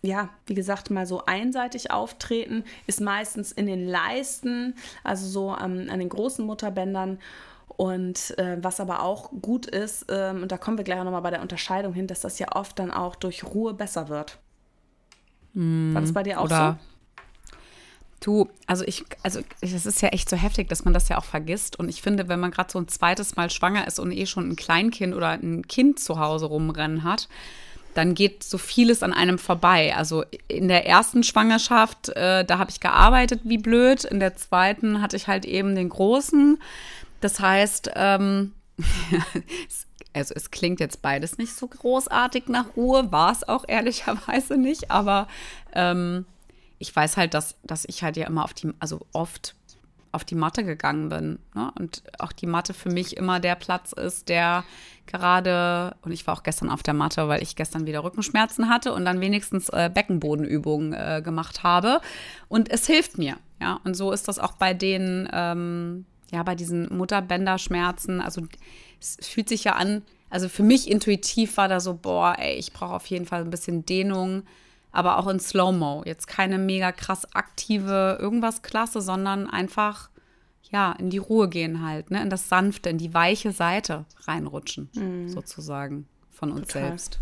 ja, 0.04 0.28
wie 0.46 0.54
gesagt, 0.54 0.90
mal 0.90 1.06
so 1.06 1.24
einseitig 1.24 1.90
auftreten, 1.90 2.64
ist 2.86 3.00
meistens 3.00 3.52
in 3.52 3.66
den 3.66 3.88
Leisten, 3.88 4.74
also 5.02 5.26
so 5.26 5.56
ähm, 5.56 5.88
an 5.90 5.98
den 5.98 6.10
großen 6.10 6.44
Mutterbändern. 6.44 7.18
Und 7.76 8.38
äh, 8.38 8.58
was 8.60 8.78
aber 8.78 9.02
auch 9.02 9.30
gut 9.42 9.66
ist, 9.66 10.06
ähm, 10.08 10.42
und 10.42 10.52
da 10.52 10.58
kommen 10.58 10.76
wir 10.76 10.84
gleich 10.84 11.02
nochmal 11.02 11.22
bei 11.22 11.30
der 11.30 11.42
Unterscheidung 11.42 11.92
hin, 11.92 12.06
dass 12.06 12.20
das 12.20 12.38
ja 12.38 12.54
oft 12.54 12.78
dann 12.78 12.90
auch 12.90 13.16
durch 13.16 13.42
Ruhe 13.44 13.74
besser 13.74 14.08
wird. 14.08 14.38
Mm, 15.54 15.94
War 15.94 16.02
das 16.02 16.12
bei 16.12 16.22
dir 16.22 16.40
auch 16.40 16.48
so? 16.48 16.76
Du, 18.20 18.48
also 18.66 18.84
ich, 18.84 19.04
also 19.22 19.40
es 19.60 19.86
ist 19.86 20.00
ja 20.00 20.10
echt 20.10 20.30
so 20.30 20.36
heftig, 20.36 20.68
dass 20.68 20.84
man 20.84 20.94
das 20.94 21.08
ja 21.08 21.18
auch 21.18 21.24
vergisst. 21.24 21.78
Und 21.78 21.88
ich 21.88 22.00
finde, 22.00 22.28
wenn 22.28 22.40
man 22.40 22.52
gerade 22.52 22.70
so 22.70 22.78
ein 22.78 22.88
zweites 22.88 23.36
Mal 23.36 23.50
schwanger 23.50 23.86
ist 23.86 23.98
und 23.98 24.12
eh 24.12 24.26
schon 24.26 24.48
ein 24.50 24.56
Kleinkind 24.56 25.14
oder 25.14 25.30
ein 25.30 25.66
Kind 25.66 25.98
zu 25.98 26.18
Hause 26.18 26.46
rumrennen 26.46 27.02
hat, 27.02 27.28
dann 27.94 28.14
geht 28.14 28.44
so 28.44 28.58
vieles 28.58 29.02
an 29.02 29.12
einem 29.12 29.38
vorbei. 29.38 29.94
Also 29.96 30.24
in 30.48 30.68
der 30.68 30.86
ersten 30.86 31.22
Schwangerschaft, 31.22 32.10
äh, 32.10 32.44
da 32.44 32.58
habe 32.58 32.70
ich 32.70 32.80
gearbeitet 32.80 33.40
wie 33.44 33.58
blöd. 33.58 34.04
In 34.04 34.20
der 34.20 34.36
zweiten 34.36 35.00
hatte 35.00 35.16
ich 35.16 35.28
halt 35.28 35.44
eben 35.44 35.74
den 35.74 35.88
Großen. 35.88 36.58
Das 37.20 37.40
heißt, 37.40 37.92
ähm, 37.94 38.52
also 40.12 40.34
es 40.34 40.50
klingt 40.50 40.80
jetzt 40.80 41.02
beides 41.02 41.38
nicht 41.38 41.54
so 41.54 41.66
großartig 41.66 42.48
nach 42.48 42.76
Ruhe, 42.76 43.10
war 43.12 43.32
es 43.32 43.46
auch 43.46 43.64
ehrlicherweise 43.66 44.56
nicht, 44.56 44.90
aber 44.90 45.28
ähm, 45.74 46.26
ich 46.78 46.94
weiß 46.94 47.16
halt, 47.16 47.34
dass, 47.34 47.56
dass 47.62 47.84
ich 47.86 48.02
halt 48.02 48.16
ja 48.16 48.26
immer 48.26 48.44
auf 48.44 48.54
die, 48.54 48.72
also 48.78 49.00
oft 49.12 49.54
auf 50.14 50.24
die 50.24 50.34
Matte 50.34 50.64
gegangen 50.64 51.08
bin. 51.08 51.38
Ne? 51.54 51.72
Und 51.78 52.02
auch 52.18 52.32
die 52.32 52.46
Matte 52.46 52.74
für 52.74 52.90
mich 52.90 53.16
immer 53.16 53.40
der 53.40 53.54
Platz 53.54 53.92
ist, 53.92 54.28
der 54.28 54.64
gerade, 55.06 55.96
und 56.02 56.12
ich 56.12 56.26
war 56.26 56.34
auch 56.34 56.42
gestern 56.42 56.70
auf 56.70 56.82
der 56.82 56.94
Matte, 56.94 57.28
weil 57.28 57.42
ich 57.42 57.56
gestern 57.56 57.86
wieder 57.86 58.04
Rückenschmerzen 58.04 58.68
hatte 58.68 58.92
und 58.92 59.04
dann 59.04 59.20
wenigstens 59.20 59.68
äh, 59.68 59.90
Beckenbodenübungen 59.92 60.92
äh, 60.92 61.22
gemacht 61.22 61.62
habe. 61.62 62.00
Und 62.48 62.70
es 62.70 62.86
hilft 62.86 63.18
mir. 63.18 63.36
Ja, 63.60 63.80
und 63.84 63.94
so 63.94 64.12
ist 64.12 64.28
das 64.28 64.38
auch 64.38 64.52
bei 64.52 64.74
den, 64.74 65.28
ähm, 65.32 66.06
ja, 66.32 66.42
bei 66.42 66.54
diesen 66.54 66.94
Mutterbänderschmerzen. 66.96 68.20
Also 68.20 68.42
es 69.00 69.16
fühlt 69.26 69.48
sich 69.48 69.64
ja 69.64 69.74
an, 69.74 70.02
also 70.30 70.48
für 70.48 70.62
mich 70.62 70.90
intuitiv 70.90 71.56
war 71.56 71.68
da 71.68 71.80
so, 71.80 71.94
boah, 71.94 72.36
ey, 72.38 72.54
ich 72.54 72.72
brauche 72.72 72.94
auf 72.94 73.06
jeden 73.06 73.26
Fall 73.26 73.42
ein 73.42 73.50
bisschen 73.50 73.86
Dehnung 73.86 74.42
aber 74.94 75.18
auch 75.18 75.26
in 75.26 75.40
Slow-Mo. 75.40 76.02
Jetzt 76.06 76.26
keine 76.28 76.58
mega 76.58 76.92
krass 76.92 77.34
aktive 77.34 78.16
irgendwas 78.20 78.62
Klasse, 78.62 79.00
sondern 79.00 79.50
einfach 79.50 80.08
ja, 80.70 80.92
in 80.92 81.10
die 81.10 81.18
Ruhe 81.18 81.48
gehen 81.48 81.86
halt, 81.86 82.10
ne? 82.10 82.22
in 82.22 82.30
das 82.30 82.48
Sanfte, 82.48 82.88
in 82.88 82.98
die 82.98 83.14
weiche 83.14 83.52
Seite 83.52 84.06
reinrutschen, 84.22 84.88
mhm. 84.94 85.28
sozusagen 85.28 86.08
von 86.30 86.50
uns 86.50 86.68
Total. 86.68 86.88
selbst. 86.88 87.20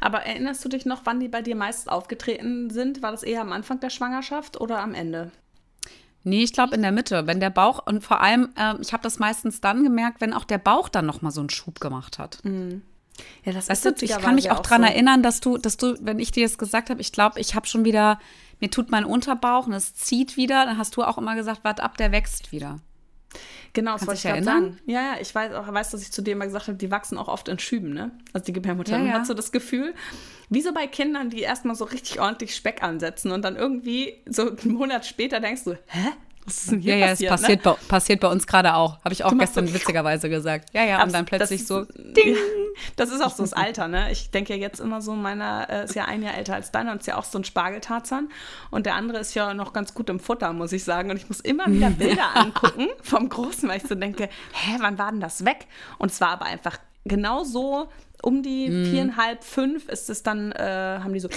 Aber 0.00 0.18
erinnerst 0.20 0.64
du 0.64 0.68
dich 0.68 0.84
noch, 0.84 1.00
wann 1.04 1.20
die 1.20 1.28
bei 1.28 1.42
dir 1.42 1.56
meist 1.56 1.90
aufgetreten 1.90 2.70
sind? 2.70 3.02
War 3.02 3.12
das 3.12 3.22
eher 3.22 3.40
am 3.40 3.52
Anfang 3.52 3.80
der 3.80 3.90
Schwangerschaft 3.90 4.60
oder 4.60 4.80
am 4.80 4.94
Ende? 4.94 5.32
Nee, 6.22 6.44
ich 6.44 6.52
glaube 6.52 6.74
in 6.74 6.82
der 6.82 6.92
Mitte, 6.92 7.26
wenn 7.26 7.40
der 7.40 7.50
Bauch 7.50 7.84
und 7.86 8.02
vor 8.02 8.20
allem, 8.20 8.50
äh, 8.56 8.74
ich 8.80 8.92
habe 8.92 9.02
das 9.02 9.18
meistens 9.18 9.60
dann 9.60 9.82
gemerkt, 9.82 10.20
wenn 10.20 10.32
auch 10.32 10.44
der 10.44 10.58
Bauch 10.58 10.88
dann 10.88 11.06
noch 11.06 11.22
mal 11.22 11.30
so 11.30 11.40
einen 11.40 11.50
Schub 11.50 11.80
gemacht 11.80 12.18
hat. 12.18 12.44
Mhm. 12.44 12.82
Ja, 13.44 13.52
das 13.52 13.68
weißt 13.68 13.86
ist 13.86 14.02
du, 14.02 14.04
ich 14.04 14.18
kann 14.18 14.34
mich 14.34 14.50
auch 14.50 14.60
daran 14.60 14.82
so. 14.82 14.88
erinnern, 14.88 15.22
dass 15.22 15.40
du, 15.40 15.58
dass 15.58 15.76
du, 15.76 15.96
wenn 16.00 16.18
ich 16.18 16.32
dir 16.32 16.44
das 16.44 16.58
gesagt 16.58 16.90
habe, 16.90 17.00
ich 17.00 17.12
glaube, 17.12 17.40
ich 17.40 17.54
habe 17.54 17.66
schon 17.66 17.84
wieder, 17.84 18.18
mir 18.60 18.70
tut 18.70 18.90
mein 18.90 19.04
Unterbauch 19.04 19.66
und 19.66 19.72
es 19.72 19.94
zieht 19.94 20.36
wieder, 20.36 20.64
dann 20.64 20.78
hast 20.78 20.96
du 20.96 21.02
auch 21.02 21.18
immer 21.18 21.34
gesagt, 21.34 21.64
warte 21.64 21.82
ab, 21.82 21.96
der 21.96 22.12
wächst 22.12 22.52
wieder. 22.52 22.80
Genau, 23.72 23.94
das 23.94 24.06
wollte 24.06 24.18
ich 24.18 24.24
erinnern. 24.24 24.62
Sagen. 24.62 24.80
Ja, 24.86 25.00
ja, 25.00 25.20
ich 25.20 25.34
weiß 25.34 25.52
auch, 25.54 25.70
weiß, 25.70 25.90
dass 25.90 26.02
ich 26.02 26.12
zu 26.12 26.22
dir 26.22 26.32
immer 26.32 26.44
gesagt 26.44 26.68
habe, 26.68 26.78
die 26.78 26.92
wachsen 26.92 27.18
auch 27.18 27.26
oft 27.26 27.48
in 27.48 27.58
Schüben, 27.58 27.92
ne? 27.92 28.12
Also 28.32 28.44
die 28.44 28.52
Gebärmutter. 28.52 28.98
Ja, 28.98 29.04
ja. 29.04 29.12
hat 29.14 29.26
so 29.26 29.34
das 29.34 29.50
Gefühl, 29.50 29.94
wie 30.48 30.60
so 30.60 30.72
bei 30.72 30.86
Kindern, 30.86 31.28
die 31.28 31.40
erstmal 31.40 31.74
so 31.74 31.84
richtig 31.84 32.20
ordentlich 32.20 32.54
Speck 32.54 32.84
ansetzen 32.84 33.32
und 33.32 33.42
dann 33.42 33.56
irgendwie 33.56 34.22
so 34.26 34.50
einen 34.50 34.74
Monat 34.74 35.04
später 35.06 35.40
denkst 35.40 35.64
du, 35.64 35.72
hä? 35.86 36.08
Was 36.46 36.58
ist 36.58 36.72
denn 36.72 36.80
hier 36.80 36.96
ja, 36.96 37.06
passiert, 37.08 37.30
ja, 37.30 37.34
es 37.34 37.40
passiert, 37.40 37.64
ne? 37.64 37.72
bei, 37.72 37.88
passiert 37.88 38.20
bei 38.20 38.28
uns 38.28 38.46
gerade 38.46 38.74
auch. 38.74 38.98
Habe 39.02 39.14
ich 39.14 39.24
auch 39.24 39.36
gestern 39.38 39.66
so, 39.66 39.74
witzigerweise 39.74 40.28
gesagt. 40.28 40.68
Ja, 40.74 40.84
ja, 40.84 41.02
und 41.02 41.12
dann 41.14 41.24
plötzlich 41.24 41.60
das, 41.60 41.68
so, 41.68 41.84
ding. 41.84 42.36
Das 42.96 43.10
ist 43.10 43.22
auch 43.22 43.30
so 43.30 43.42
das 43.42 43.52
Alter, 43.52 43.88
ne? 43.88 44.10
Ich 44.12 44.30
denke 44.30 44.54
ja 44.54 44.58
jetzt 44.58 44.80
immer 44.80 45.00
so, 45.00 45.14
meiner 45.14 45.68
äh, 45.70 45.84
ist 45.84 45.94
ja 45.94 46.04
ein 46.04 46.22
Jahr 46.22 46.36
älter 46.36 46.54
als 46.54 46.70
deiner 46.70 46.92
und 46.92 47.00
ist 47.00 47.06
ja 47.06 47.16
auch 47.16 47.24
so 47.24 47.38
ein 47.38 47.44
Spargeltarzan. 47.44 48.28
Und 48.70 48.84
der 48.84 48.94
andere 48.94 49.18
ist 49.18 49.34
ja 49.34 49.54
noch 49.54 49.72
ganz 49.72 49.94
gut 49.94 50.10
im 50.10 50.20
Futter, 50.20 50.52
muss 50.52 50.72
ich 50.72 50.84
sagen. 50.84 51.10
Und 51.10 51.16
ich 51.16 51.28
muss 51.28 51.40
immer 51.40 51.66
wieder 51.66 51.90
Bilder 51.98 52.36
angucken 52.36 52.88
vom 53.02 53.28
Großen, 53.28 53.68
weil 53.68 53.78
ich 53.78 53.86
so 53.86 53.94
denke, 53.94 54.28
hä, 54.52 54.76
wann 54.80 54.98
war 54.98 55.10
denn 55.10 55.20
das 55.20 55.44
weg? 55.44 55.66
Und 55.98 56.10
es 56.10 56.20
war 56.20 56.28
aber 56.28 56.46
einfach 56.46 56.78
genau 57.04 57.44
so, 57.44 57.88
um 58.22 58.42
die 58.42 58.68
mm. 58.68 58.86
viereinhalb, 58.86 59.44
fünf 59.44 59.88
ist 59.88 60.10
es 60.10 60.22
dann, 60.22 60.52
äh, 60.52 61.00
haben 61.02 61.12
die 61.12 61.20
so 61.20 61.28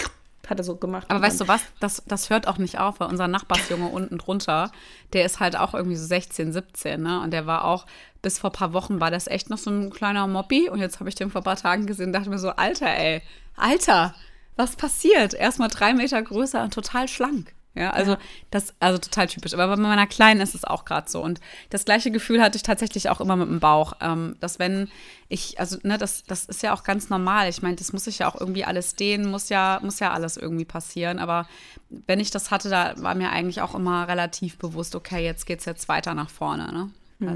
hat 0.50 0.60
er 0.60 0.64
so 0.64 0.76
gemacht. 0.76 1.08
Aber 1.10 1.22
weißt 1.22 1.42
du 1.42 1.48
was, 1.48 1.62
das, 1.80 2.04
das 2.08 2.30
hört 2.30 2.48
auch 2.48 2.58
nicht 2.58 2.80
auf, 2.80 3.00
weil 3.00 3.10
unser 3.10 3.28
Nachbarsjunge 3.28 3.88
unten 3.88 4.18
drunter, 4.18 4.72
der 5.14 5.26
ist 5.26 5.40
halt 5.40 5.58
auch 5.58 5.74
irgendwie 5.74 5.96
so 5.96 6.06
16, 6.06 6.54
17, 6.54 7.02
ne? 7.02 7.22
Und 7.22 7.32
der 7.32 7.46
war 7.46 7.66
auch, 7.66 7.86
bis 8.22 8.40
vor 8.40 8.50
ein 8.50 8.54
paar 8.54 8.74
Wochen 8.74 9.00
war 9.00 9.12
das 9.12 9.28
echt 9.28 9.50
noch 9.50 9.58
so 9.58 9.70
ein 9.70 9.90
kleiner 9.90 10.28
Moppi. 10.28 10.70
Und 10.70 10.80
jetzt 10.80 11.00
habe 11.00 11.10
ich 11.10 11.16
den 11.16 11.30
vor 11.30 11.42
ein 11.42 11.46
paar 11.46 11.56
Tagen 11.56 11.86
gesehen 11.86 12.08
und 12.08 12.14
dachte 12.14 12.30
mir 12.30 12.40
so, 12.40 12.50
Alter, 12.50 12.88
ey, 12.88 13.22
Alter, 13.56 14.14
was 14.56 14.76
passiert? 14.76 15.34
Erstmal 15.34 15.70
drei 15.70 15.94
Meter 15.94 16.22
größer 16.22 16.64
und 16.64 16.74
total 16.74 17.08
schlank. 17.08 17.54
Ja, 17.78 17.92
also 17.92 18.12
ja. 18.14 18.18
das, 18.52 18.74
also 18.80 18.98
total 18.98 19.28
typisch. 19.28 19.54
Aber 19.54 19.68
bei 19.68 19.76
meiner 19.76 20.08
Kleinen 20.08 20.42
ist 20.42 20.56
es 20.56 20.64
auch 20.64 20.86
gerade 20.86 21.10
so. 21.10 21.22
Und 21.22 21.40
das 21.70 21.86
gleiche 21.86 22.12
Gefühl 22.12 22.42
hatte 22.42 22.58
ich 22.58 22.64
tatsächlich 22.64 23.10
auch 23.10 23.22
immer 23.22 23.36
mit 23.36 23.48
dem 23.48 23.60
Bauch. 23.60 23.94
Ähm, 24.02 24.36
dass 24.40 24.60
wenn 24.60 24.90
ich, 25.30 25.60
also, 25.60 25.78
ne, 25.84 25.98
das, 25.98 26.24
das 26.24 26.46
ist 26.46 26.64
ja 26.64 26.74
auch 26.74 26.84
ganz 26.84 27.10
normal. 27.10 27.50
Ich 27.50 27.62
meine, 27.62 27.76
das 27.76 27.94
muss 27.94 28.06
sich 28.06 28.20
ja 28.20 28.30
auch 28.30 28.40
irgendwie 28.40 28.66
alles 28.66 28.96
dehnen, 28.96 29.30
muss 29.30 29.50
ja, 29.50 29.80
muss 29.84 30.00
ja 30.00 30.12
alles 30.12 30.38
irgendwie 30.38 30.66
passieren. 30.66 31.20
Aber 31.20 31.48
wenn 31.90 32.20
ich 32.20 32.32
das 32.32 32.52
hatte, 32.52 32.70
da 32.70 32.94
war 32.98 33.16
mir 33.16 33.30
eigentlich 33.32 33.62
auch 33.62 33.76
immer 33.76 34.08
relativ 34.08 34.58
bewusst, 34.58 34.96
okay, 34.96 35.24
jetzt 35.24 35.46
geht 35.46 35.60
es 35.60 35.66
jetzt 35.66 35.90
weiter 35.90 36.14
nach 36.14 36.30
vorne. 36.30 36.72
Ne? 36.72 36.90
Mhm. 37.20 37.28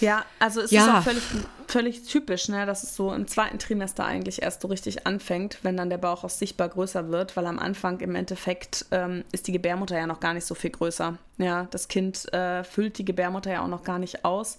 Ja, 0.00 0.24
also 0.38 0.60
es 0.60 0.70
ja. 0.70 0.82
ist 0.82 0.88
auch 0.88 1.02
völlig, 1.02 1.22
völlig 1.68 2.02
typisch, 2.04 2.48
ne, 2.48 2.66
dass 2.66 2.82
es 2.82 2.94
so 2.94 3.12
im 3.12 3.26
zweiten 3.26 3.58
Trimester 3.58 4.04
eigentlich 4.04 4.42
erst 4.42 4.62
so 4.62 4.68
richtig 4.68 5.06
anfängt, 5.06 5.58
wenn 5.62 5.76
dann 5.76 5.90
der 5.90 5.98
Bauch 5.98 6.24
auch 6.24 6.30
sichtbar 6.30 6.68
größer 6.68 7.10
wird, 7.10 7.36
weil 7.36 7.46
am 7.46 7.58
Anfang 7.58 8.00
im 8.00 8.14
Endeffekt 8.14 8.86
ähm, 8.90 9.24
ist 9.32 9.46
die 9.46 9.52
Gebärmutter 9.52 9.98
ja 9.98 10.06
noch 10.06 10.20
gar 10.20 10.34
nicht 10.34 10.46
so 10.46 10.54
viel 10.54 10.70
größer. 10.70 11.16
Ja, 11.38 11.66
das 11.70 11.88
Kind 11.88 12.32
äh, 12.32 12.64
füllt 12.64 12.98
die 12.98 13.04
Gebärmutter 13.04 13.52
ja 13.52 13.62
auch 13.62 13.68
noch 13.68 13.84
gar 13.84 13.98
nicht 13.98 14.24
aus. 14.24 14.58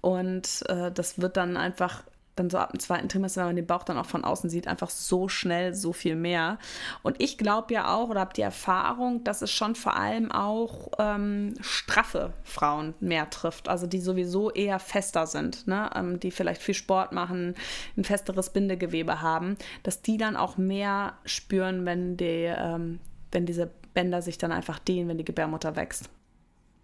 Und 0.00 0.62
äh, 0.68 0.92
das 0.92 1.20
wird 1.20 1.36
dann 1.36 1.56
einfach 1.56 2.02
dann 2.36 2.50
so 2.50 2.58
ab 2.58 2.70
dem 2.70 2.80
zweiten 2.80 3.08
Trimester, 3.08 3.40
wenn 3.40 3.48
man 3.48 3.56
den 3.56 3.66
Bauch 3.66 3.82
dann 3.82 3.98
auch 3.98 4.06
von 4.06 4.24
außen 4.24 4.50
sieht, 4.50 4.68
einfach 4.68 4.90
so 4.90 5.28
schnell 5.28 5.74
so 5.74 5.92
viel 5.92 6.16
mehr. 6.16 6.58
Und 7.02 7.20
ich 7.20 7.38
glaube 7.38 7.74
ja 7.74 7.94
auch 7.94 8.10
oder 8.10 8.20
habe 8.20 8.34
die 8.34 8.42
Erfahrung, 8.42 9.24
dass 9.24 9.42
es 9.42 9.50
schon 9.50 9.74
vor 9.74 9.96
allem 9.96 10.30
auch 10.30 10.90
ähm, 10.98 11.54
straffe 11.60 12.34
Frauen 12.44 12.94
mehr 13.00 13.28
trifft, 13.30 13.68
also 13.68 13.86
die 13.86 14.00
sowieso 14.00 14.50
eher 14.50 14.78
fester 14.78 15.26
sind, 15.26 15.66
ne? 15.66 15.90
Ähm, 15.94 16.20
die 16.20 16.30
vielleicht 16.30 16.62
viel 16.62 16.74
Sport 16.74 17.12
machen, 17.12 17.54
ein 17.96 18.04
festeres 18.04 18.50
Bindegewebe 18.50 19.22
haben, 19.22 19.56
dass 19.82 20.02
die 20.02 20.18
dann 20.18 20.36
auch 20.36 20.58
mehr 20.58 21.14
spüren, 21.24 21.86
wenn, 21.86 22.16
die, 22.16 22.52
ähm, 22.54 23.00
wenn 23.32 23.46
diese 23.46 23.70
Bänder 23.94 24.20
sich 24.20 24.36
dann 24.36 24.52
einfach 24.52 24.78
dehnen, 24.78 25.08
wenn 25.08 25.18
die 25.18 25.24
Gebärmutter 25.24 25.74
wächst. 25.74 26.10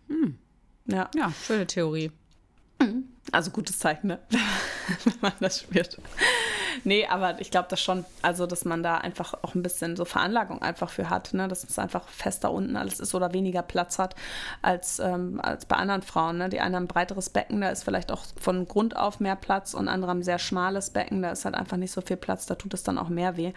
Hm. 0.09 0.39
Ja. 0.87 1.11
ja, 1.15 1.31
schöne 1.47 1.67
Theorie. 1.67 2.11
Also 3.31 3.51
gutes 3.51 3.79
Zeichen, 3.79 4.09
ne? 4.09 4.19
wenn 5.05 5.15
man 5.21 5.33
das 5.41 5.61
spürt. 5.61 5.99
Nee, 6.85 7.07
aber 7.07 7.41
ich 7.41 7.51
glaube 7.51 7.69
das 7.71 7.81
schon, 7.81 8.05
also 8.23 8.47
dass 8.47 8.65
man 8.65 8.83
da 8.83 8.99
einfach 8.99 9.35
auch 9.43 9.55
ein 9.55 9.63
bisschen 9.63 9.97
so 9.97 10.05
Veranlagung 10.05 10.61
einfach 10.61 10.91
für 10.91 11.09
hat, 11.09 11.33
ne? 11.33 11.47
dass 11.47 11.63
es 11.63 11.79
einfach 11.79 12.09
fester 12.09 12.51
unten 12.51 12.77
alles 12.77 12.99
ist 12.99 13.15
oder 13.15 13.33
weniger 13.33 13.63
Platz 13.63 13.99
hat 13.99 14.17
als, 14.61 14.99
ähm, 14.99 15.41
als 15.41 15.67
bei 15.67 15.77
anderen 15.77 16.03
Frauen. 16.03 16.39
Ne? 16.39 16.49
Die 16.49 16.61
einen 16.61 16.75
haben 16.75 16.85
ein 16.85 16.89
breiteres 16.89 17.31
Becken, 17.31 17.61
da 17.61 17.69
ist 17.69 17.85
vielleicht 17.85 18.11
auch 18.11 18.25
von 18.41 18.67
Grund 18.67 18.97
auf 18.97 19.21
mehr 19.21 19.37
Platz 19.37 19.75
und 19.75 19.89
andere 19.89 20.11
haben 20.11 20.21
ein 20.21 20.25
sehr 20.25 20.41
schmales 20.41 20.91
Becken, 20.91 21.23
da 21.23 21.31
ist 21.31 21.45
halt 21.45 21.55
einfach 21.55 21.77
nicht 21.77 21.93
so 21.93 22.01
viel 22.01 22.17
Platz, 22.17 22.47
da 22.47 22.57
tut 22.57 22.75
es 22.75 22.83
dann 22.83 22.99
auch 22.99 23.09
mehr 23.09 23.37
weh. 23.37 23.53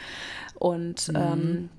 Und 0.60 1.08
mhm. 1.10 1.16
ähm, 1.16 1.70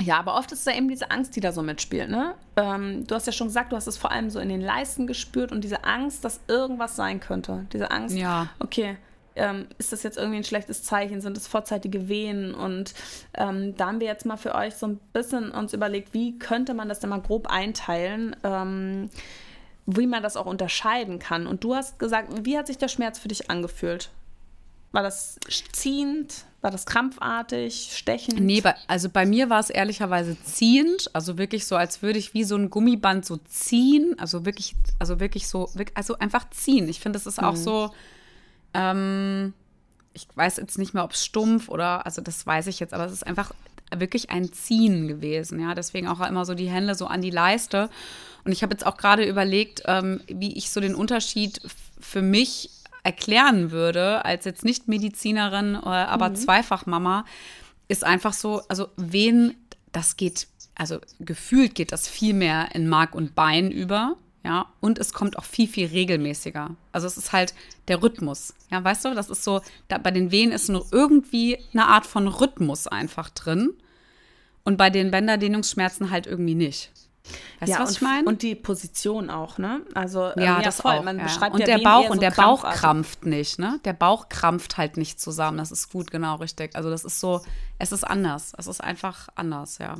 ja, 0.00 0.18
aber 0.18 0.36
oft 0.36 0.50
ist 0.52 0.66
da 0.66 0.72
eben 0.72 0.88
diese 0.88 1.10
Angst, 1.10 1.36
die 1.36 1.40
da 1.40 1.52
so 1.52 1.62
mitspielt. 1.62 2.10
Ne? 2.10 2.34
Ähm, 2.56 3.06
du 3.06 3.14
hast 3.14 3.26
ja 3.26 3.32
schon 3.32 3.48
gesagt, 3.48 3.72
du 3.72 3.76
hast 3.76 3.86
es 3.86 3.96
vor 3.96 4.10
allem 4.10 4.30
so 4.30 4.38
in 4.38 4.48
den 4.48 4.60
Leisten 4.60 5.06
gespürt 5.06 5.52
und 5.52 5.62
diese 5.62 5.84
Angst, 5.84 6.24
dass 6.24 6.40
irgendwas 6.48 6.96
sein 6.96 7.20
könnte. 7.20 7.66
Diese 7.72 7.90
Angst, 7.90 8.16
ja. 8.16 8.48
okay, 8.58 8.96
ähm, 9.36 9.66
ist 9.78 9.92
das 9.92 10.02
jetzt 10.02 10.18
irgendwie 10.18 10.38
ein 10.38 10.44
schlechtes 10.44 10.82
Zeichen? 10.82 11.20
Sind 11.20 11.36
es 11.36 11.46
vorzeitige 11.46 12.08
Wehen? 12.08 12.54
Und 12.54 12.94
ähm, 13.34 13.76
da 13.76 13.86
haben 13.86 14.00
wir 14.00 14.06
jetzt 14.06 14.26
mal 14.26 14.36
für 14.36 14.54
euch 14.54 14.74
so 14.74 14.86
ein 14.86 15.00
bisschen 15.12 15.50
uns 15.50 15.72
überlegt, 15.72 16.14
wie 16.14 16.38
könnte 16.38 16.74
man 16.74 16.88
das 16.88 17.00
denn 17.00 17.10
mal 17.10 17.20
grob 17.20 17.48
einteilen? 17.48 18.36
Ähm, 18.42 19.10
wie 19.86 20.06
man 20.06 20.22
das 20.22 20.36
auch 20.36 20.46
unterscheiden 20.46 21.18
kann. 21.18 21.46
Und 21.46 21.64
du 21.64 21.74
hast 21.74 21.98
gesagt, 21.98 22.44
wie 22.44 22.56
hat 22.56 22.66
sich 22.66 22.78
der 22.78 22.88
Schmerz 22.88 23.18
für 23.18 23.28
dich 23.28 23.50
angefühlt? 23.50 24.10
War 24.92 25.02
das 25.02 25.38
ziehend? 25.72 26.44
War 26.62 26.70
das 26.70 26.84
krampfartig, 26.84 27.90
stechend? 27.96 28.40
Nee, 28.40 28.60
bei, 28.60 28.74
also 28.86 29.08
bei 29.08 29.24
mir 29.24 29.48
war 29.48 29.60
es 29.60 29.70
ehrlicherweise 29.70 30.36
ziehend, 30.42 31.08
also 31.14 31.38
wirklich 31.38 31.66
so, 31.66 31.76
als 31.76 32.02
würde 32.02 32.18
ich 32.18 32.34
wie 32.34 32.44
so 32.44 32.54
ein 32.54 32.68
Gummiband 32.68 33.24
so 33.24 33.38
ziehen, 33.38 34.14
also 34.18 34.44
wirklich, 34.44 34.76
also 34.98 35.20
wirklich 35.20 35.48
so, 35.48 35.70
also 35.94 36.18
einfach 36.18 36.50
ziehen. 36.50 36.88
Ich 36.88 37.00
finde, 37.00 37.18
das 37.18 37.26
ist 37.26 37.42
auch 37.42 37.52
mhm. 37.52 37.56
so, 37.56 37.90
ähm, 38.74 39.54
ich 40.12 40.26
weiß 40.34 40.58
jetzt 40.58 40.78
nicht 40.78 40.92
mehr, 40.92 41.04
ob 41.04 41.12
es 41.12 41.24
stumpf 41.24 41.70
oder, 41.70 42.04
also 42.04 42.20
das 42.20 42.46
weiß 42.46 42.66
ich 42.66 42.78
jetzt, 42.78 42.92
aber 42.92 43.06
es 43.06 43.12
ist 43.12 43.26
einfach 43.26 43.52
wirklich 43.96 44.30
ein 44.30 44.52
Ziehen 44.52 45.08
gewesen, 45.08 45.60
ja. 45.60 45.74
Deswegen 45.74 46.08
auch 46.08 46.20
immer 46.20 46.44
so 46.44 46.54
die 46.54 46.68
Hände 46.68 46.94
so 46.94 47.06
an 47.06 47.22
die 47.22 47.30
Leiste. 47.30 47.90
Und 48.44 48.52
ich 48.52 48.62
habe 48.62 48.72
jetzt 48.72 48.86
auch 48.86 48.96
gerade 48.96 49.24
überlegt, 49.24 49.82
ähm, 49.86 50.20
wie 50.26 50.56
ich 50.56 50.70
so 50.70 50.80
den 50.80 50.94
Unterschied 50.94 51.60
für 52.00 52.22
mich 52.22 52.70
erklären 53.02 53.70
würde, 53.70 54.24
als 54.24 54.44
jetzt 54.44 54.64
nicht 54.64 54.88
Medizinerin, 54.88 55.74
äh, 55.74 55.88
aber 55.88 56.30
mhm. 56.30 56.36
Zweifachmama, 56.36 57.24
ist 57.88 58.04
einfach 58.04 58.32
so, 58.32 58.62
also 58.68 58.88
wen, 58.96 59.54
das 59.92 60.16
geht, 60.16 60.46
also 60.74 61.00
gefühlt 61.18 61.74
geht 61.74 61.92
das 61.92 62.08
viel 62.08 62.34
mehr 62.34 62.74
in 62.74 62.88
Mark 62.88 63.14
und 63.14 63.34
Bein 63.34 63.70
über. 63.70 64.16
Ja, 64.42 64.72
und 64.80 64.98
es 64.98 65.12
kommt 65.12 65.36
auch 65.36 65.44
viel, 65.44 65.68
viel 65.68 65.88
regelmäßiger. 65.88 66.74
Also 66.92 67.06
es 67.06 67.18
ist 67.18 67.32
halt 67.32 67.52
der 67.88 68.02
Rhythmus. 68.02 68.54
Ja, 68.70 68.82
weißt 68.82 69.04
du, 69.04 69.14
das 69.14 69.28
ist 69.28 69.44
so, 69.44 69.60
da, 69.88 69.98
bei 69.98 70.10
den 70.10 70.30
Wehen 70.30 70.50
ist 70.50 70.70
nur 70.70 70.86
irgendwie 70.92 71.58
eine 71.74 71.86
Art 71.86 72.06
von 72.06 72.26
Rhythmus 72.26 72.86
einfach 72.86 73.28
drin. 73.28 73.74
Und 74.64 74.78
bei 74.78 74.88
den 74.88 75.10
Bänderdehnungsschmerzen 75.10 76.10
halt 76.10 76.26
irgendwie 76.26 76.54
nicht. 76.54 76.90
Weißt 77.60 77.70
ja, 77.70 77.76
du, 77.76 77.82
was 77.82 77.90
und, 77.90 77.96
ich 77.96 78.02
meine? 78.02 78.28
Und 78.28 78.42
die 78.42 78.54
Position 78.54 79.30
auch, 79.30 79.58
ne? 79.58 79.82
Also 79.94 80.26
ähm, 80.28 80.32
ja, 80.38 80.44
ja 80.56 80.62
das 80.62 80.80
voll. 80.80 80.96
Auch, 80.96 81.02
Man 81.02 81.18
ja. 81.18 81.24
beschreibt 81.24 81.54
und 81.54 81.60
ja 81.60 81.66
der 81.66 81.78
Bauch 81.78 82.08
und 82.08 82.16
so 82.16 82.20
der 82.20 82.30
Bauch 82.30 82.62
krampft 82.62 83.26
nicht, 83.26 83.58
ne? 83.58 83.78
Der 83.84 83.92
Bauch 83.92 84.28
krampft 84.28 84.78
halt 84.78 84.96
nicht 84.96 85.20
zusammen. 85.20 85.58
Das 85.58 85.70
ist 85.70 85.90
gut, 85.90 86.10
genau 86.10 86.36
richtig. 86.36 86.74
Also 86.74 86.90
das 86.90 87.04
ist 87.04 87.20
so, 87.20 87.42
es 87.78 87.92
ist 87.92 88.04
anders. 88.04 88.52
Es 88.56 88.66
ist 88.66 88.82
einfach 88.82 89.28
anders, 89.34 89.78
ja. 89.78 89.96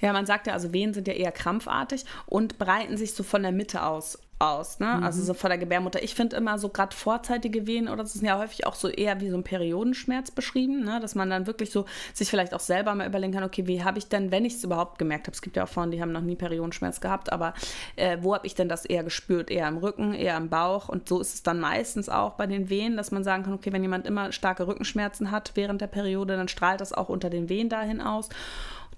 Ja, 0.00 0.12
man 0.12 0.26
sagt 0.26 0.46
ja, 0.46 0.52
also 0.52 0.72
Wehen 0.72 0.94
sind 0.94 1.08
ja 1.08 1.14
eher 1.14 1.32
krampfartig 1.32 2.04
und 2.26 2.58
breiten 2.58 2.96
sich 2.96 3.14
so 3.14 3.22
von 3.22 3.42
der 3.42 3.52
Mitte 3.52 3.82
aus 3.84 4.18
aus, 4.38 4.78
ne? 4.78 4.94
Mhm. 4.98 5.02
Also 5.02 5.22
so 5.22 5.34
vor 5.34 5.48
der 5.48 5.58
Gebärmutter. 5.58 6.02
Ich 6.02 6.14
finde 6.14 6.36
immer 6.36 6.58
so 6.58 6.68
gerade 6.68 6.94
vorzeitige 6.94 7.66
Wehen 7.66 7.88
oder 7.88 8.02
das 8.02 8.14
ist 8.14 8.22
ja 8.22 8.38
häufig 8.38 8.66
auch 8.66 8.74
so 8.74 8.88
eher 8.88 9.20
wie 9.20 9.30
so 9.30 9.36
ein 9.36 9.42
Periodenschmerz 9.42 10.30
beschrieben, 10.30 10.84
ne? 10.84 11.00
Dass 11.00 11.14
man 11.14 11.28
dann 11.28 11.46
wirklich 11.46 11.70
so 11.70 11.86
sich 12.14 12.30
vielleicht 12.30 12.54
auch 12.54 12.60
selber 12.60 12.94
mal 12.94 13.06
überlegen 13.06 13.32
kann, 13.32 13.42
okay, 13.42 13.66
wie 13.66 13.82
habe 13.82 13.98
ich 13.98 14.08
denn, 14.08 14.30
wenn 14.30 14.44
ich 14.44 14.54
es 14.54 14.64
überhaupt 14.64 14.98
gemerkt 14.98 15.26
habe, 15.26 15.34
es 15.34 15.42
gibt 15.42 15.56
ja 15.56 15.64
auch 15.64 15.68
Frauen, 15.68 15.90
die 15.90 16.00
haben 16.00 16.12
noch 16.12 16.20
nie 16.20 16.36
Periodenschmerz 16.36 17.00
gehabt, 17.00 17.32
aber 17.32 17.54
äh, 17.96 18.18
wo 18.20 18.34
habe 18.34 18.46
ich 18.46 18.54
denn 18.54 18.68
das 18.68 18.84
eher 18.84 19.02
gespürt? 19.02 19.50
Eher 19.50 19.66
im 19.66 19.78
Rücken, 19.78 20.14
eher 20.14 20.36
im 20.36 20.48
Bauch 20.48 20.88
und 20.88 21.08
so 21.08 21.20
ist 21.20 21.34
es 21.34 21.42
dann 21.42 21.58
meistens 21.58 22.08
auch 22.08 22.34
bei 22.34 22.46
den 22.46 22.70
Wehen, 22.70 22.96
dass 22.96 23.10
man 23.10 23.24
sagen 23.24 23.42
kann, 23.42 23.54
okay, 23.54 23.72
wenn 23.72 23.82
jemand 23.82 24.06
immer 24.06 24.30
starke 24.30 24.66
Rückenschmerzen 24.66 25.30
hat 25.30 25.52
während 25.54 25.80
der 25.80 25.88
Periode, 25.88 26.36
dann 26.36 26.48
strahlt 26.48 26.80
das 26.80 26.92
auch 26.92 27.08
unter 27.08 27.30
den 27.30 27.48
Wehen 27.48 27.68
dahin 27.68 28.00
aus. 28.00 28.28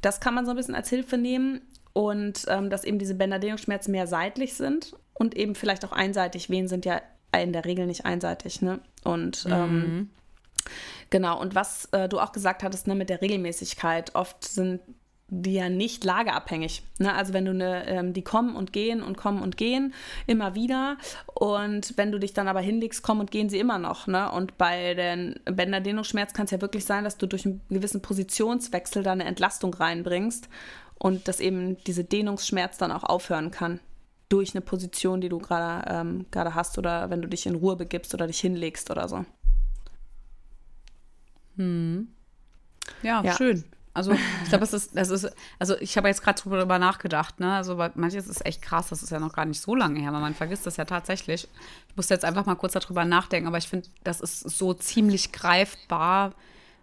Das 0.03 0.21
kann 0.21 0.35
man 0.35 0.45
so 0.45 0.53
ein 0.53 0.57
bisschen 0.57 0.75
als 0.75 0.89
Hilfe 0.91 1.17
nehmen 1.19 1.61
und 1.93 2.45
ähm, 2.49 2.71
dass 2.71 2.85
eben 2.85 2.99
diese 2.99 3.15
Bänderdehnungsschmerzen 3.15 3.93
mehr 3.93 4.07
seitlich 4.07 4.55
sind 4.55 4.95
und 5.21 5.37
eben 5.37 5.55
vielleicht 5.55 5.85
auch 5.85 5.93
einseitig. 5.93 6.49
Wehen 6.49 6.67
sind 6.67 6.87
ja 6.87 7.03
in 7.37 7.53
der 7.53 7.67
Regel 7.67 7.87
nicht 7.87 8.07
einseitig, 8.07 8.63
ne? 8.63 8.81
Und 9.05 9.45
mhm. 9.45 9.53
ähm, 9.53 10.11
genau, 11.11 11.39
und 11.39 11.55
was 11.55 11.85
äh, 11.93 12.09
du 12.09 12.19
auch 12.19 12.33
gesagt 12.33 12.63
hattest, 12.63 12.87
ne, 12.89 12.95
mit 12.95 13.11
der 13.11 13.21
Regelmäßigkeit, 13.21 14.15
oft 14.15 14.43
sind 14.43 14.81
die 15.29 15.53
ja 15.53 15.69
nicht 15.69 16.03
lageabhängig. 16.03 16.83
Ne? 16.99 17.15
Also 17.15 17.35
wenn 17.35 17.45
du 17.45 17.53
eine, 17.53 17.87
ähm, 17.87 18.15
die 18.15 18.23
kommen 18.23 18.57
und 18.57 18.73
gehen 18.73 19.01
und 19.01 19.17
kommen 19.17 19.43
und 19.43 19.57
gehen 19.57 19.95
immer 20.27 20.57
wieder 20.57 20.97
und 21.35 21.97
wenn 21.97 22.11
du 22.11 22.19
dich 22.19 22.33
dann 22.33 22.49
aber 22.49 22.61
hinlegst, 22.61 23.03
kommen 23.03 23.21
und 23.21 23.31
gehen 23.31 23.49
sie 23.49 23.61
immer 23.61 23.79
noch. 23.79 24.09
Ne? 24.09 24.29
Und 24.33 24.59
bei 24.59 24.95
den 24.95 25.39
Bänderdehnungsschmerz 25.45 26.33
kann 26.33 26.47
es 26.47 26.51
ja 26.51 26.61
wirklich 26.61 26.85
sein, 26.85 27.05
dass 27.05 27.17
du 27.17 27.27
durch 27.29 27.47
einen 27.47 27.61
gewissen 27.69 28.03
Positionswechsel 28.03 29.05
da 29.05 29.13
eine 29.13 29.23
Entlastung 29.23 29.73
reinbringst 29.73 30.49
und 30.99 31.29
dass 31.29 31.39
eben 31.39 31.77
diese 31.85 32.03
Dehnungsschmerz 32.03 32.77
dann 32.79 32.91
auch 32.91 33.05
aufhören 33.05 33.53
kann 33.53 33.79
durch 34.31 34.55
eine 34.55 34.63
Position, 34.63 35.21
die 35.21 35.29
du 35.29 35.39
gerade 35.39 35.85
ähm, 35.91 36.27
gerade 36.31 36.55
hast 36.55 36.79
oder 36.79 37.11
wenn 37.11 37.21
du 37.21 37.29
dich 37.29 37.45
in 37.47 37.57
Ruhe 37.57 37.77
begibst 37.77 38.15
oder 38.15 38.27
dich 38.27 38.41
hinlegst 38.41 38.91
oder 38.91 39.09
so. 39.09 39.27
Hm. 41.57 42.09
Ja, 43.03 43.23
ja, 43.23 43.37
schön. 43.37 43.65
Also 43.93 44.13
ich 44.13 44.49
glaube, 44.49 44.65
es 44.65 44.73
ist, 44.73 44.97
das 44.97 45.11
ist, 45.11 45.29
also 45.59 45.77
ich 45.81 45.97
habe 45.97 46.07
jetzt 46.07 46.23
gerade 46.23 46.41
darüber 46.43 46.79
nachgedacht, 46.79 47.41
ne? 47.41 47.55
Also 47.55 47.77
manches 47.97 48.29
ist 48.29 48.47
echt 48.47 48.63
krass, 48.63 48.89
das 48.89 49.03
ist 49.03 49.11
ja 49.11 49.19
noch 49.19 49.33
gar 49.33 49.45
nicht 49.45 49.61
so 49.61 49.75
lange 49.75 49.99
her, 50.01 50.13
weil 50.13 50.21
man 50.21 50.35
vergisst 50.35 50.65
das 50.65 50.77
ja 50.77 50.85
tatsächlich. 50.85 51.49
Ich 51.89 51.97
musste 51.97 52.15
jetzt 52.15 52.25
einfach 52.25 52.47
mal 52.47 52.55
kurz 52.55 52.75
darüber 52.75 53.05
nachdenken, 53.05 53.49
aber 53.49 53.59
ich 53.59 53.69
finde, 53.69 53.89
das 54.05 54.21
ist 54.21 54.41
so 54.43 54.75
ziemlich 54.75 55.33
greifbar, 55.33 56.35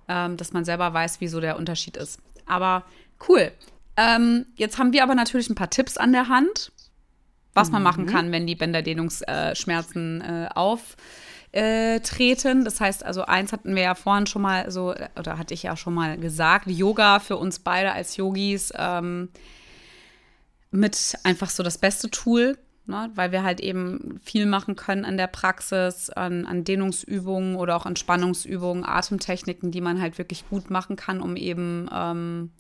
ähm, 0.10 0.36
dass 0.36 0.52
man 0.52 0.66
selber 0.66 0.94
weiß, 0.94 1.22
wie 1.22 1.30
so 1.30 1.40
der 1.40 1.58
Unterschied 1.58 1.96
ist. 1.96 2.20
Aber 2.46 2.84
cool. 3.30 3.54
Ähm, 3.96 4.46
jetzt 4.58 4.78
haben 4.78 4.92
wir 4.92 5.02
aber 5.02 5.16
natürlich 5.16 5.50
ein 5.50 5.56
paar 5.56 5.70
Tipps 5.70 5.98
an 5.98 6.12
der 6.12 6.28
Hand, 6.28 6.74
was 7.58 7.72
man 7.72 7.84
machen 7.84 8.06
mhm. 8.06 8.10
kann, 8.10 8.32
wenn 8.32 8.48
die 8.48 8.56
Bänderdehnungsschmerzen 8.56 10.22
äh, 10.22 10.50
auf 10.54 10.96
äh, 11.52 12.00
treten. 12.02 12.64
Das 12.64 12.80
heißt, 12.80 13.04
also 13.04 13.24
eins 13.24 13.52
hatten 13.52 13.76
wir 13.76 13.84
ja 13.84 13.96
vorhin 13.96 14.28
schon 14.28 14.44
mal 14.44 14.70
so, 14.70 14.94
oder 15.18 15.38
hatte 15.38 15.54
ich 15.54 15.64
ja 15.64 15.76
schon 15.76 15.94
mal 15.94 16.18
gesagt, 16.18 16.68
Yoga 16.68 17.20
für 17.20 17.38
uns 17.38 17.60
beide 17.60 17.92
als 17.94 18.16
Yogis 18.18 18.72
ähm, 18.78 19.30
mit 20.72 21.18
einfach 21.24 21.50
so 21.50 21.64
das 21.64 21.78
beste 21.78 22.10
Tool, 22.12 22.58
ne? 22.86 23.10
weil 23.16 23.32
wir 23.32 23.44
halt 23.44 23.60
eben 23.60 24.20
viel 24.24 24.46
machen 24.46 24.76
können 24.76 25.06
an 25.06 25.18
der 25.18 25.28
Praxis, 25.28 26.10
an, 26.10 26.46
an 26.46 26.64
Dehnungsübungen 26.64 27.56
oder 27.56 27.76
auch 27.76 27.86
Entspannungsübungen, 27.86 28.86
Atemtechniken, 28.86 29.72
die 29.72 29.82
man 29.82 30.02
halt 30.02 30.18
wirklich 30.18 30.48
gut 30.50 30.70
machen 30.70 30.96
kann, 30.96 31.22
um 31.22 31.36
eben 31.36 31.90
ähm, 31.92 32.52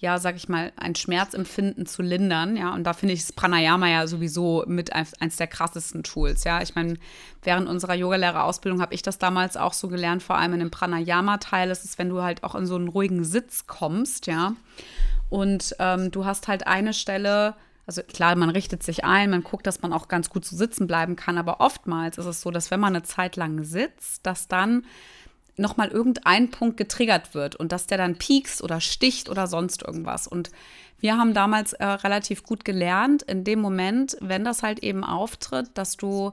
ja, 0.00 0.18
sag 0.18 0.36
ich 0.36 0.48
mal, 0.48 0.72
ein 0.76 0.94
Schmerzempfinden 0.94 1.84
zu 1.84 2.02
lindern, 2.02 2.56
ja, 2.56 2.72
und 2.72 2.84
da 2.84 2.92
finde 2.92 3.14
ich 3.14 3.22
das 3.22 3.32
Pranayama 3.32 3.88
ja 3.88 4.06
sowieso 4.06 4.64
mit 4.68 4.92
eins 4.92 5.36
der 5.36 5.48
krassesten 5.48 6.04
Tools, 6.04 6.44
ja. 6.44 6.62
Ich 6.62 6.76
meine, 6.76 6.98
während 7.42 7.68
unserer 7.68 7.94
Yogalehrerausbildung 7.94 8.80
habe 8.80 8.94
ich 8.94 9.02
das 9.02 9.18
damals 9.18 9.56
auch 9.56 9.72
so 9.72 9.88
gelernt, 9.88 10.22
vor 10.22 10.36
allem 10.36 10.54
in 10.54 10.60
dem 10.60 10.70
Pranayama-Teil, 10.70 11.68
das 11.68 11.84
ist, 11.84 11.98
wenn 11.98 12.10
du 12.10 12.22
halt 12.22 12.44
auch 12.44 12.54
in 12.54 12.66
so 12.66 12.76
einen 12.76 12.88
ruhigen 12.88 13.24
Sitz 13.24 13.66
kommst, 13.66 14.28
ja, 14.28 14.54
und 15.30 15.74
ähm, 15.80 16.12
du 16.12 16.24
hast 16.24 16.46
halt 16.46 16.68
eine 16.68 16.94
Stelle, 16.94 17.54
also 17.84 18.02
klar, 18.02 18.36
man 18.36 18.50
richtet 18.50 18.84
sich 18.84 19.04
ein, 19.04 19.30
man 19.30 19.42
guckt, 19.42 19.66
dass 19.66 19.82
man 19.82 19.92
auch 19.92 20.06
ganz 20.06 20.30
gut 20.30 20.44
so 20.44 20.54
sitzen 20.54 20.86
bleiben 20.86 21.16
kann, 21.16 21.38
aber 21.38 21.60
oftmals 21.60 22.18
ist 22.18 22.26
es 22.26 22.40
so, 22.40 22.52
dass 22.52 22.70
wenn 22.70 22.78
man 22.78 22.94
eine 22.94 23.02
Zeit 23.02 23.34
lang 23.34 23.64
sitzt, 23.64 24.24
dass 24.26 24.46
dann 24.46 24.84
nochmal 25.58 25.88
irgendein 25.88 26.50
Punkt 26.50 26.76
getriggert 26.76 27.34
wird 27.34 27.56
und 27.56 27.72
dass 27.72 27.86
der 27.86 27.98
dann 27.98 28.16
piekst 28.16 28.62
oder 28.62 28.80
sticht 28.80 29.28
oder 29.28 29.46
sonst 29.46 29.82
irgendwas. 29.82 30.26
Und 30.26 30.50
wir 31.00 31.16
haben 31.16 31.34
damals 31.34 31.72
äh, 31.74 31.84
relativ 31.84 32.42
gut 32.42 32.64
gelernt, 32.64 33.22
in 33.22 33.44
dem 33.44 33.60
Moment, 33.60 34.16
wenn 34.20 34.44
das 34.44 34.62
halt 34.62 34.80
eben 34.80 35.04
auftritt, 35.04 35.70
dass 35.74 35.96
du, 35.96 36.32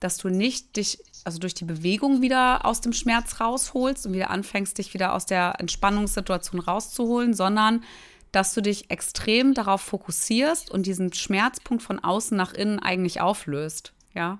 dass 0.00 0.16
du 0.16 0.28
nicht 0.28 0.76
dich, 0.76 0.98
also 1.24 1.38
durch 1.38 1.54
die 1.54 1.64
Bewegung 1.64 2.20
wieder 2.22 2.64
aus 2.64 2.80
dem 2.80 2.92
Schmerz 2.92 3.40
rausholst 3.40 4.06
und 4.06 4.12
wieder 4.12 4.30
anfängst, 4.30 4.78
dich 4.78 4.94
wieder 4.94 5.14
aus 5.14 5.26
der 5.26 5.54
Entspannungssituation 5.58 6.60
rauszuholen, 6.60 7.34
sondern 7.34 7.84
dass 8.32 8.54
du 8.54 8.62
dich 8.62 8.90
extrem 8.90 9.54
darauf 9.54 9.82
fokussierst 9.82 10.70
und 10.70 10.86
diesen 10.86 11.12
Schmerzpunkt 11.12 11.82
von 11.82 11.98
außen 11.98 12.36
nach 12.36 12.54
innen 12.54 12.78
eigentlich 12.78 13.20
auflöst. 13.20 13.92
Ja. 14.14 14.38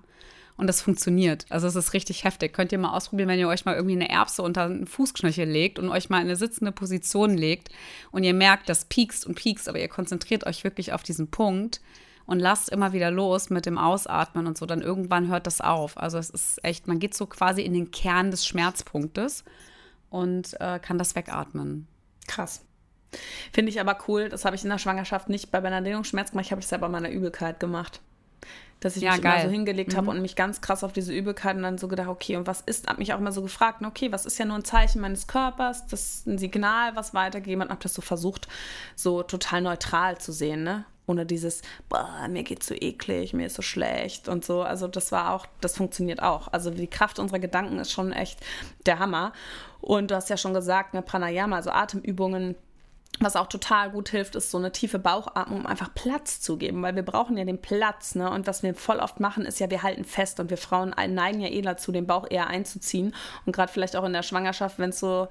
Und 0.57 0.67
das 0.67 0.83
funktioniert. 0.83 1.47
Also 1.49 1.67
es 1.67 1.77
ist 1.77 1.93
richtig 1.93 2.25
heftig. 2.25 2.53
Könnt 2.53 2.73
ihr 2.73 2.79
mal 2.79 2.95
ausprobieren, 2.95 3.29
wenn 3.29 3.39
ihr 3.39 3.49
euch 3.49 3.65
mal 3.65 3.75
irgendwie 3.75 3.97
eine 3.97 4.11
Erbse 4.11 4.43
unter 4.43 4.65
einen 4.65 4.87
Fußknöchel 4.87 5.49
legt 5.49 5.79
und 5.79 5.89
euch 5.89 6.11
mal 6.11 6.19
in 6.19 6.27
eine 6.27 6.37
sitzende 6.37 6.73
Position 6.73 7.37
legt 7.37 7.71
und 8.11 8.23
ihr 8.23 8.35
merkt, 8.35 8.69
das 8.69 8.85
piekst 8.85 9.27
und 9.27 9.35
piekst, 9.35 9.69
aber 9.69 9.81
ihr 9.81 9.89
konzentriert 9.89 10.47
euch 10.47 10.63
wirklich 10.63 10.93
auf 10.93 11.03
diesen 11.03 11.29
Punkt 11.29 11.81
und 12.27 12.39
lasst 12.39 12.69
immer 12.69 12.93
wieder 12.93 13.11
los 13.11 13.51
mit 13.51 13.67
dem 13.67 13.79
Ausatmen 13.79 14.47
und 14.47 14.57
so, 14.57 14.67
dann 14.67 14.83
irgendwann 14.83 15.29
hört 15.29 15.47
das 15.47 15.61
auf. 15.61 15.99
Also 15.99 16.19
es 16.19 16.31
ist 16.31 16.63
echt, 16.65 16.87
man 16.87 16.99
geht 16.99 17.15
so 17.15 17.27
quasi 17.27 17.63
in 17.63 17.73
den 17.73 17.91
Kern 17.91 18.31
des 18.31 18.47
Schmerzpunktes 18.47 19.45
und 20.11 20.61
äh, 20.61 20.79
kann 20.79 20.99
das 20.99 21.17
wegatmen. 21.17 21.89
Krass. 22.29 22.65
Finde 23.53 23.71
ich 23.71 23.81
aber 23.81 23.99
cool. 24.07 24.29
Das 24.29 24.45
habe 24.45 24.55
ich 24.57 24.63
in 24.63 24.71
der 24.71 24.79
Schwangerschaft 24.79 25.29
nicht 25.29 25.51
bei 25.51 25.61
meiner 25.61 25.83
Dehnungsschmerz 25.83 26.31
gemacht. 26.31 26.47
Ich 26.47 26.53
habe 26.53 26.61
das 26.61 26.71
ja 26.71 26.79
bei 26.79 26.89
meiner 26.89 27.11
Übelkeit 27.11 27.59
gemacht 27.59 28.01
dass 28.83 28.97
ich 28.97 29.05
ja, 29.05 29.13
mich 29.13 29.23
geil. 29.23 29.45
so 29.45 29.49
hingelegt 29.49 29.93
mhm. 29.93 29.97
habe 29.97 30.11
und 30.11 30.21
mich 30.21 30.35
ganz 30.35 30.61
krass 30.61 30.83
auf 30.83 30.93
diese 30.93 31.13
Übelkeit 31.13 31.57
und 31.57 31.63
dann 31.63 31.79
so 31.79 31.87
gedacht, 31.87 32.09
okay, 32.09 32.37
und 32.37 32.47
was 32.49 32.61
ist, 32.63 32.89
habe 32.89 32.99
mich 32.99 33.15
auch 33.15 33.19
immer 33.19 33.33
so 33.33 33.41
gefragt, 33.41 33.81
okay, 33.85 34.11
was 34.11 34.27
ist 34.27 34.39
ja 34.39 34.45
nur 34.45 34.57
ein 34.57 34.65
Zeichen 34.65 35.01
meines 35.01 35.29
Körpers, 35.29 35.87
das 35.87 36.17
ist 36.17 36.27
ein 36.27 36.39
Signal, 36.39 36.97
was 36.97 37.15
weitergegeben 37.15 37.63
hat, 37.63 37.69
und 37.69 37.73
habe 37.73 37.83
das 37.83 37.95
so 37.95 38.03
versucht, 38.03 38.49
so 38.97 39.23
total 39.23 39.63
neutral 39.63 40.19
zu 40.19 40.33
sehen, 40.33 40.65
ne? 40.65 40.85
Ohne 41.07 41.27
dieses, 41.27 41.63
boah, 41.89 42.29
mir 42.29 42.45
geht's 42.45 42.67
so 42.67 42.75
eklig, 42.75 43.33
mir 43.35 43.47
ist 43.47 43.57
so 43.57 43.63
schlecht 43.63 44.29
und 44.29 44.45
so. 44.45 44.63
Also 44.63 44.87
das 44.87 45.11
war 45.11 45.33
auch, 45.35 45.47
das 45.61 45.77
funktioniert 45.77 46.23
auch. 46.23 46.47
Also 46.53 46.71
die 46.71 46.87
Kraft 46.87 47.19
unserer 47.19 47.41
Gedanken 47.41 47.81
ist 47.81 47.91
schon 47.91 48.13
echt 48.13 48.39
der 48.87 49.01
Hammer. 49.01 49.33
Und 49.81 50.13
du 50.13 50.15
hast 50.15 50.31
ja 50.31 50.37
schon 50.37 50.55
gesagt, 50.55 50.95
ne, 50.95 51.03
Pranayama, 51.03 51.57
also 51.57 51.71
Atemübungen, 51.71 52.55
was 53.21 53.37
auch 53.37 53.47
total 53.47 53.91
gut 53.91 54.09
hilft, 54.09 54.35
ist 54.35 54.51
so 54.51 54.59
eine 54.59 54.73
tiefe 54.73 54.99
Bauchatmung, 54.99 55.61
um 55.61 55.67
einfach 55.67 55.95
Platz 55.95 56.41
zu 56.41 56.57
geben, 56.57 56.83
weil 56.83 56.97
wir 56.97 57.05
brauchen 57.05 57.37
ja 57.37 57.45
den 57.45 57.61
Platz. 57.61 58.15
Ne? 58.15 58.29
Und 58.31 58.47
was 58.47 58.63
wir 58.63 58.75
voll 58.75 58.99
oft 58.99 59.21
machen, 59.21 59.45
ist 59.45 59.61
ja, 59.61 59.71
wir 59.71 59.83
halten 59.83 60.05
fest 60.05 60.41
und 60.41 60.51
wir 60.51 60.57
Frauen 60.57 60.91
neigen 60.91 61.41
ja 61.41 61.49
eh 61.49 61.63
dazu, 61.63 61.93
den 61.93 62.07
Bauch 62.07 62.27
eher 62.29 62.49
einzuziehen. 62.49 63.15
Und 63.47 63.55
gerade 63.55 63.71
vielleicht 63.71 63.97
auch 63.97 64.05
in 64.05 64.13
der 64.13 64.23
Schwangerschaft, 64.23 64.79
wenn 64.79 64.91
es 64.91 64.99
so 64.99 65.29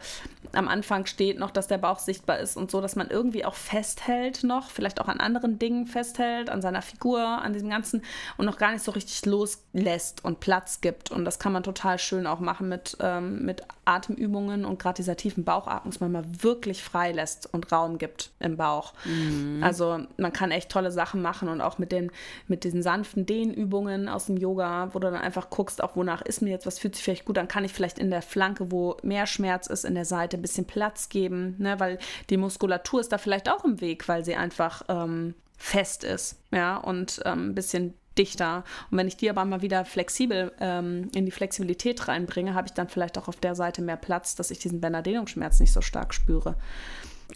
am 0.53 0.67
Anfang 0.67 1.05
steht, 1.05 1.39
noch, 1.39 1.51
dass 1.51 1.67
der 1.67 1.77
Bauch 1.77 1.99
sichtbar 1.99 2.39
ist 2.39 2.57
und 2.57 2.71
so, 2.71 2.81
dass 2.81 2.95
man 2.95 3.09
irgendwie 3.09 3.45
auch 3.45 3.55
festhält 3.55 4.43
noch, 4.43 4.69
vielleicht 4.69 5.01
auch 5.01 5.07
an 5.07 5.19
anderen 5.19 5.59
Dingen 5.59 5.85
festhält, 5.87 6.49
an 6.49 6.61
seiner 6.61 6.81
Figur, 6.81 7.21
an 7.21 7.53
diesem 7.53 7.69
Ganzen 7.69 8.03
und 8.37 8.45
noch 8.45 8.57
gar 8.57 8.71
nicht 8.71 8.83
so 8.83 8.91
richtig 8.91 9.25
loslässt 9.25 10.23
und 10.23 10.39
Platz 10.39 10.81
gibt. 10.81 11.11
Und 11.11 11.25
das 11.25 11.39
kann 11.39 11.53
man 11.53 11.63
total 11.63 11.99
schön 11.99 12.27
auch 12.27 12.39
machen 12.39 12.69
mit, 12.69 12.97
ähm, 12.99 13.45
mit 13.45 13.63
Atemübungen 13.85 14.65
und 14.65 14.79
gerade 14.79 14.97
dieser 14.97 15.17
tiefen 15.17 15.43
Bauchatmung, 15.43 15.91
dass 15.91 15.99
man 15.99 16.11
mal 16.11 16.25
wirklich 16.41 16.83
frei 16.83 17.11
lässt 17.11 17.51
und 17.53 17.70
Raum 17.71 17.97
gibt 17.97 18.31
im 18.39 18.57
Bauch. 18.57 18.93
Mhm. 19.05 19.63
Also 19.63 19.99
man 20.17 20.33
kann 20.33 20.51
echt 20.51 20.69
tolle 20.69 20.91
Sachen 20.91 21.21
machen 21.21 21.49
und 21.49 21.61
auch 21.61 21.77
mit, 21.77 21.91
den, 21.91 22.11
mit 22.47 22.63
diesen 22.63 22.83
sanften 22.83 23.25
Dehnübungen 23.25 24.09
aus 24.09 24.25
dem 24.25 24.37
Yoga, 24.37 24.89
wo 24.93 24.99
du 24.99 25.09
dann 25.09 25.21
einfach 25.21 25.49
guckst, 25.49 25.83
auch 25.83 25.95
wonach 25.95 26.21
ist 26.21 26.41
mir 26.41 26.49
jetzt, 26.49 26.65
was 26.65 26.79
fühlt 26.79 26.95
sich 26.95 27.03
vielleicht 27.03 27.25
gut 27.25 27.37
an, 27.37 27.47
kann 27.47 27.65
ich 27.65 27.73
vielleicht 27.73 27.99
in 27.99 28.11
der 28.11 28.21
Flanke, 28.21 28.71
wo 28.71 28.97
mehr 29.03 29.27
Schmerz 29.27 29.67
ist, 29.67 29.85
in 29.85 29.95
der 29.95 30.05
Seite 30.05 30.37
ein 30.37 30.41
bisschen 30.41 30.65
Platz 30.65 31.09
geben, 31.09 31.55
ne? 31.59 31.79
weil 31.79 31.99
die 32.29 32.37
Muskulatur 32.37 32.99
ist 33.01 33.11
da 33.11 33.17
vielleicht 33.17 33.49
auch 33.49 33.63
im 33.63 33.81
Weg, 33.81 34.07
weil 34.07 34.25
sie 34.25 34.35
einfach 34.35 34.83
ähm, 34.87 35.35
fest 35.57 36.03
ist, 36.03 36.39
ja, 36.51 36.77
und 36.77 37.21
ähm, 37.25 37.49
ein 37.49 37.55
bisschen 37.55 37.93
dichter. 38.17 38.63
Und 38.89 38.97
wenn 38.97 39.07
ich 39.07 39.17
die 39.17 39.29
aber 39.29 39.45
mal 39.45 39.61
wieder 39.61 39.85
flexibel 39.85 40.51
ähm, 40.59 41.09
in 41.15 41.25
die 41.25 41.31
Flexibilität 41.31 42.07
reinbringe, 42.07 42.53
habe 42.53 42.67
ich 42.67 42.73
dann 42.73 42.89
vielleicht 42.89 43.17
auch 43.17 43.27
auf 43.27 43.37
der 43.37 43.55
Seite 43.55 43.81
mehr 43.81 43.97
Platz, 43.97 44.35
dass 44.35 44.51
ich 44.51 44.59
diesen 44.59 44.81
Bänderdehnungsschmerz 44.81 45.59
nicht 45.59 45.71
so 45.71 45.81
stark 45.81 46.13
spüre. 46.13 46.55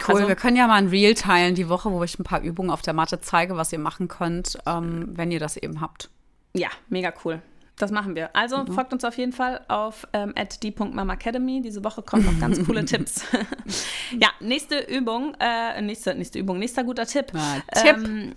Cool, 0.08 0.16
also, 0.16 0.28
wir 0.28 0.36
können 0.36 0.58
ja 0.58 0.68
mal 0.68 0.76
ein 0.76 0.88
Reel 0.88 1.14
teilen 1.14 1.56
die 1.56 1.70
Woche, 1.70 1.92
wo 1.92 2.04
ich 2.04 2.20
ein 2.20 2.24
paar 2.24 2.42
Übungen 2.42 2.70
auf 2.70 2.82
der 2.82 2.94
Matte 2.94 3.22
zeige, 3.22 3.56
was 3.58 3.72
ihr 3.72 3.80
machen 3.80 4.08
könnt, 4.08 4.58
ähm, 4.66 5.10
wenn 5.14 5.32
ihr 5.32 5.40
das 5.40 5.58
eben 5.58 5.82
habt. 5.82 6.10
Ja, 6.54 6.70
mega 6.90 7.14
cool. 7.24 7.42
Das 7.78 7.92
machen 7.92 8.16
wir. 8.16 8.34
Also 8.36 8.58
mhm. 8.58 8.72
folgt 8.72 8.94
uns 8.94 9.04
auf 9.04 9.18
jeden 9.18 9.34
Fall 9.34 9.62
auf 9.68 10.08
ähm, 10.14 10.34
@d.mamacademy. 10.36 11.62
Diese 11.62 11.84
Woche 11.84 12.02
kommen 12.02 12.26
noch 12.26 12.40
ganz 12.40 12.64
coole 12.66 12.86
Tipps. 12.86 13.26
ja, 14.20 14.30
nächste 14.40 14.80
Übung, 14.80 15.36
äh, 15.40 15.82
nächste, 15.82 16.16
nächste 16.16 16.40
Übung, 16.40 16.58
nächster 16.60 16.86
guter 16.86 17.06
Tipp. 17.06 17.34
Ja, 17.34 17.82
Tipp. 17.82 17.98
Ähm, 17.98 18.34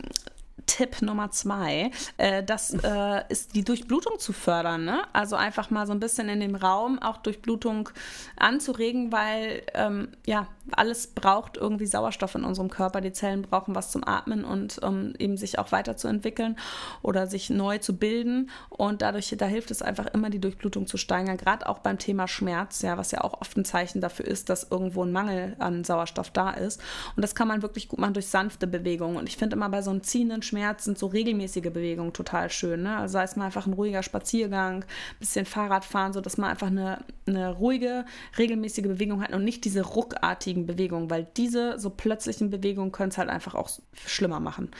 Tipp 0.68 1.02
Nummer 1.02 1.30
zwei, 1.30 1.90
äh, 2.18 2.44
das 2.44 2.72
äh, 2.74 3.22
ist 3.28 3.56
die 3.56 3.64
Durchblutung 3.64 4.18
zu 4.18 4.32
fördern. 4.32 4.84
Ne? 4.84 5.02
Also 5.12 5.34
einfach 5.34 5.70
mal 5.70 5.86
so 5.86 5.92
ein 5.92 5.98
bisschen 5.98 6.28
in 6.28 6.40
dem 6.40 6.54
Raum 6.54 7.00
auch 7.00 7.16
Durchblutung 7.16 7.88
anzuregen, 8.36 9.10
weil 9.10 9.62
ähm, 9.74 10.10
ja, 10.26 10.46
alles 10.72 11.08
braucht 11.08 11.56
irgendwie 11.56 11.86
Sauerstoff 11.86 12.34
in 12.34 12.44
unserem 12.44 12.68
Körper. 12.68 13.00
Die 13.00 13.12
Zellen 13.12 13.42
brauchen 13.42 13.74
was 13.74 13.90
zum 13.90 14.06
Atmen 14.06 14.44
und 14.44 14.78
um 14.82 15.14
eben 15.18 15.38
sich 15.38 15.58
auch 15.58 15.72
weiterzuentwickeln 15.72 16.56
oder 17.02 17.26
sich 17.26 17.48
neu 17.48 17.78
zu 17.78 17.96
bilden. 17.96 18.50
Und 18.68 19.00
dadurch, 19.00 19.34
da 19.36 19.46
hilft 19.46 19.70
es 19.70 19.80
einfach 19.80 20.06
immer, 20.06 20.28
die 20.28 20.40
Durchblutung 20.40 20.86
zu 20.86 20.98
steigern, 20.98 21.38
gerade 21.38 21.66
auch 21.66 21.78
beim 21.78 21.98
Thema 21.98 22.28
Schmerz, 22.28 22.82
ja, 22.82 22.98
was 22.98 23.10
ja 23.10 23.22
auch 23.24 23.40
oft 23.40 23.56
ein 23.56 23.64
Zeichen 23.64 24.02
dafür 24.02 24.26
ist, 24.26 24.50
dass 24.50 24.70
irgendwo 24.70 25.02
ein 25.02 25.12
Mangel 25.12 25.56
an 25.58 25.82
Sauerstoff 25.82 26.30
da 26.30 26.50
ist. 26.50 26.80
Und 27.16 27.22
das 27.22 27.34
kann 27.34 27.48
man 27.48 27.62
wirklich 27.62 27.88
gut 27.88 27.98
machen 27.98 28.14
durch 28.14 28.26
sanfte 28.26 28.66
Bewegungen. 28.66 29.16
Und 29.16 29.28
ich 29.28 29.38
finde 29.38 29.56
immer 29.56 29.70
bei 29.70 29.80
so 29.80 29.90
einem 29.90 30.02
ziehenden 30.02 30.42
Schmerz 30.42 30.57
sind 30.84 30.98
so 30.98 31.06
regelmäßige 31.06 31.70
Bewegungen 31.72 32.12
total 32.12 32.50
schön. 32.50 32.82
Ne? 32.82 32.96
Also 32.96 33.14
sei 33.14 33.24
es 33.24 33.36
mal 33.36 33.46
einfach 33.46 33.66
ein 33.66 33.72
ruhiger 33.72 34.02
Spaziergang, 34.02 34.84
bisschen 35.18 35.46
Fahrradfahren, 35.46 36.12
so 36.12 36.20
dass 36.20 36.36
man 36.36 36.50
einfach 36.50 36.68
eine, 36.68 36.98
eine 37.28 37.50
ruhige, 37.50 38.04
regelmäßige 38.38 38.84
Bewegung 38.84 39.22
hat 39.22 39.32
und 39.32 39.44
nicht 39.44 39.64
diese 39.64 39.82
ruckartigen 39.82 40.66
Bewegungen, 40.66 41.10
weil 41.10 41.26
diese 41.36 41.78
so 41.78 41.90
plötzlichen 41.90 42.50
Bewegungen 42.50 42.92
können 42.92 43.10
es 43.10 43.18
halt 43.18 43.28
einfach 43.28 43.54
auch 43.54 43.70
schlimmer 44.06 44.40
machen. 44.40 44.70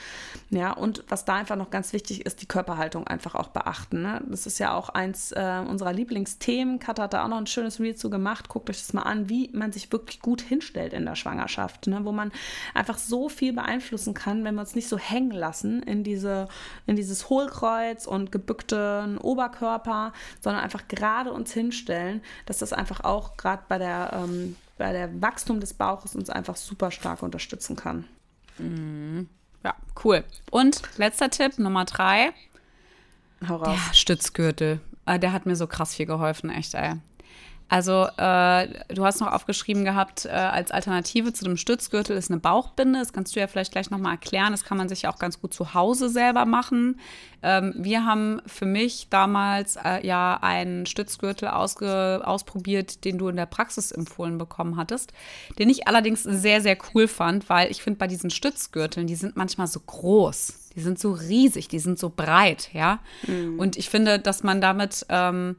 Ja, 0.49 0.71
und 0.71 1.03
was 1.07 1.25
da 1.25 1.35
einfach 1.35 1.55
noch 1.55 1.69
ganz 1.69 1.93
wichtig 1.93 2.25
ist, 2.25 2.41
die 2.41 2.47
Körperhaltung 2.47 3.07
einfach 3.07 3.35
auch 3.35 3.49
beachten. 3.49 4.01
Ne? 4.01 4.21
Das 4.27 4.45
ist 4.45 4.59
ja 4.59 4.73
auch 4.73 4.89
eins 4.89 5.31
äh, 5.31 5.61
unserer 5.67 5.93
Lieblingsthemen. 5.93 6.79
Katha 6.79 7.03
hat 7.03 7.13
da 7.13 7.23
auch 7.23 7.29
noch 7.29 7.37
ein 7.37 7.47
schönes 7.47 7.79
Reel 7.79 7.95
zu 7.95 8.09
gemacht. 8.09 8.49
Guckt 8.49 8.69
euch 8.69 8.79
das 8.79 8.93
mal 8.93 9.03
an, 9.03 9.29
wie 9.29 9.49
man 9.53 9.71
sich 9.71 9.91
wirklich 9.91 10.19
gut 10.19 10.41
hinstellt 10.41 10.93
in 10.93 11.05
der 11.05 11.15
Schwangerschaft, 11.15 11.87
ne? 11.87 12.01
wo 12.03 12.11
man 12.11 12.31
einfach 12.73 12.97
so 12.97 13.29
viel 13.29 13.53
beeinflussen 13.53 14.13
kann, 14.13 14.43
wenn 14.43 14.55
wir 14.55 14.61
uns 14.61 14.75
nicht 14.75 14.87
so 14.87 14.97
hängen 14.97 15.31
lassen 15.31 15.49
lassen 15.49 15.83
in, 15.83 16.03
diese, 16.03 16.47
in 16.85 16.95
dieses 16.95 17.29
Hohlkreuz 17.29 18.05
und 18.05 18.31
gebückten 18.31 19.17
Oberkörper, 19.17 20.13
sondern 20.41 20.63
einfach 20.63 20.87
gerade 20.87 21.31
uns 21.31 21.53
hinstellen, 21.53 22.21
dass 22.45 22.59
das 22.59 22.73
einfach 22.73 23.01
auch 23.01 23.37
gerade 23.37 23.63
bei 23.67 23.77
der 23.77 24.11
ähm, 24.13 24.55
bei 24.77 24.93
der 24.93 25.21
Wachstum 25.21 25.59
des 25.59 25.73
Bauches 25.73 26.15
uns 26.15 26.29
einfach 26.29 26.55
super 26.55 26.89
stark 26.89 27.21
unterstützen 27.21 27.75
kann. 27.75 28.05
Mhm. 28.57 29.27
Ja, 29.63 29.75
cool. 30.03 30.23
Und 30.51 30.81
letzter 30.97 31.29
Tipp, 31.29 31.59
Nummer 31.59 31.85
drei. 31.85 32.31
Hau 33.47 33.57
raus. 33.57 33.77
Der 33.89 33.93
Stützgürtel. 33.93 34.79
Äh, 35.05 35.19
der 35.19 35.33
hat 35.33 35.45
mir 35.45 35.55
so 35.55 35.67
krass 35.67 35.95
viel 35.95 36.05
geholfen, 36.05 36.49
echt, 36.49 36.73
ey. 36.73 36.95
Also, 37.69 38.07
äh, 38.17 38.67
du 38.87 39.05
hast 39.05 39.21
noch 39.21 39.31
aufgeschrieben 39.31 39.85
gehabt, 39.85 40.25
äh, 40.25 40.29
als 40.29 40.71
Alternative 40.71 41.33
zu 41.33 41.45
dem 41.45 41.55
Stützgürtel 41.55 42.17
ist 42.17 42.31
eine 42.31 42.39
Bauchbinde. 42.39 42.97
Das 42.97 43.13
kannst 43.13 43.35
du 43.35 43.39
ja 43.39 43.45
vielleicht 43.45 43.71
gleich 43.71 43.91
nochmal 43.91 44.13
erklären. 44.13 44.51
Das 44.51 44.63
kann 44.63 44.77
man 44.77 44.89
sich 44.89 45.03
ja 45.03 45.13
auch 45.13 45.19
ganz 45.19 45.39
gut 45.39 45.53
zu 45.53 45.75
Hause 45.75 46.09
selber 46.09 46.45
machen. 46.45 46.99
Ähm, 47.43 47.75
wir 47.77 48.05
haben 48.05 48.41
für 48.47 48.65
mich 48.65 49.07
damals 49.11 49.75
äh, 49.75 50.05
ja 50.05 50.39
einen 50.41 50.87
Stützgürtel 50.87 51.47
ausprobiert, 51.47 53.05
den 53.05 53.19
du 53.19 53.27
in 53.29 53.35
der 53.35 53.45
Praxis 53.45 53.91
empfohlen 53.91 54.39
bekommen 54.39 54.75
hattest, 54.75 55.13
den 55.59 55.69
ich 55.69 55.87
allerdings 55.87 56.23
sehr, 56.23 56.61
sehr 56.61 56.77
cool 56.93 57.07
fand, 57.07 57.49
weil 57.49 57.69
ich 57.69 57.83
finde, 57.83 57.99
bei 57.99 58.07
diesen 58.07 58.31
Stützgürteln, 58.31 59.05
die 59.05 59.15
sind 59.15 59.37
manchmal 59.37 59.67
so 59.67 59.79
groß. 59.79 60.71
Die 60.75 60.81
sind 60.81 60.97
so 60.97 61.11
riesig, 61.11 61.67
die 61.67 61.79
sind 61.79 61.99
so 61.99 62.09
breit, 62.09 62.69
ja. 62.73 62.99
Mhm. 63.27 63.59
Und 63.59 63.77
ich 63.77 63.89
finde, 63.89 64.17
dass 64.17 64.41
man 64.41 64.59
damit. 64.59 65.05
Ähm, 65.09 65.55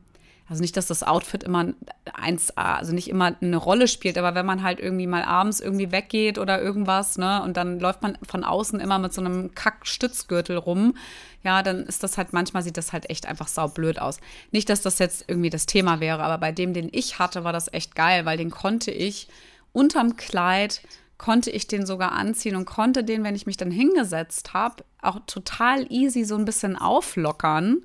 also 0.51 0.63
nicht, 0.63 0.77
dass 0.77 0.89
das 0.89 1.05
Outfit 1.05 1.45
immer 1.45 1.73
1A, 2.07 2.51
also 2.57 2.93
nicht 2.93 3.09
immer 3.09 3.37
eine 3.41 3.57
Rolle 3.57 3.87
spielt, 3.87 4.19
aber 4.19 4.35
wenn 4.35 4.45
man 4.45 4.65
halt 4.65 4.81
irgendwie 4.81 5.07
mal 5.07 5.23
abends 5.23 5.61
irgendwie 5.61 5.93
weggeht 5.93 6.39
oder 6.39 6.61
irgendwas, 6.61 7.19
ne, 7.19 7.41
und 7.45 7.57
dann 7.57 7.79
läuft 7.79 8.03
man 8.03 8.19
von 8.23 8.43
außen 8.43 8.81
immer 8.81 8.99
mit 8.99 9.15
so 9.15 9.21
einem 9.21 9.55
Kack-Stützgürtel 9.55 10.57
rum, 10.57 10.97
ja, 11.45 11.63
dann 11.63 11.85
ist 11.87 12.03
das 12.03 12.19
halt, 12.19 12.33
manchmal 12.33 12.65
sieht 12.65 12.77
das 12.77 12.93
halt 12.93 13.09
echt 13.09 13.27
einfach 13.27 13.47
saublöd 13.47 14.01
aus. 14.01 14.19
Nicht, 14.51 14.69
dass 14.69 14.83
das 14.83 14.99
jetzt 14.99 15.25
irgendwie 15.29 15.51
das 15.51 15.67
Thema 15.67 16.01
wäre, 16.01 16.25
aber 16.25 16.39
bei 16.39 16.51
dem, 16.51 16.75
den 16.75 16.89
ich 16.91 17.21
hatte, 17.21 17.45
war 17.45 17.53
das 17.53 17.73
echt 17.73 17.95
geil, 17.95 18.27
weil 18.27 18.37
den 18.37 18.51
konnte 18.51 18.91
ich 18.91 19.29
unterm 19.73 20.17
Kleid 20.17 20.83
konnte 21.17 21.51
ich 21.51 21.67
den 21.67 21.85
sogar 21.85 22.13
anziehen 22.13 22.57
und 22.57 22.65
konnte 22.65 23.05
den, 23.05 23.23
wenn 23.25 23.37
ich 23.37 23.45
mich 23.45 23.59
dann 23.59 23.71
hingesetzt 23.71 24.55
habe, 24.55 24.83
auch 25.03 25.21
total 25.27 25.87
easy 25.93 26.25
so 26.25 26.35
ein 26.35 26.47
bisschen 26.47 26.77
auflockern 26.77 27.83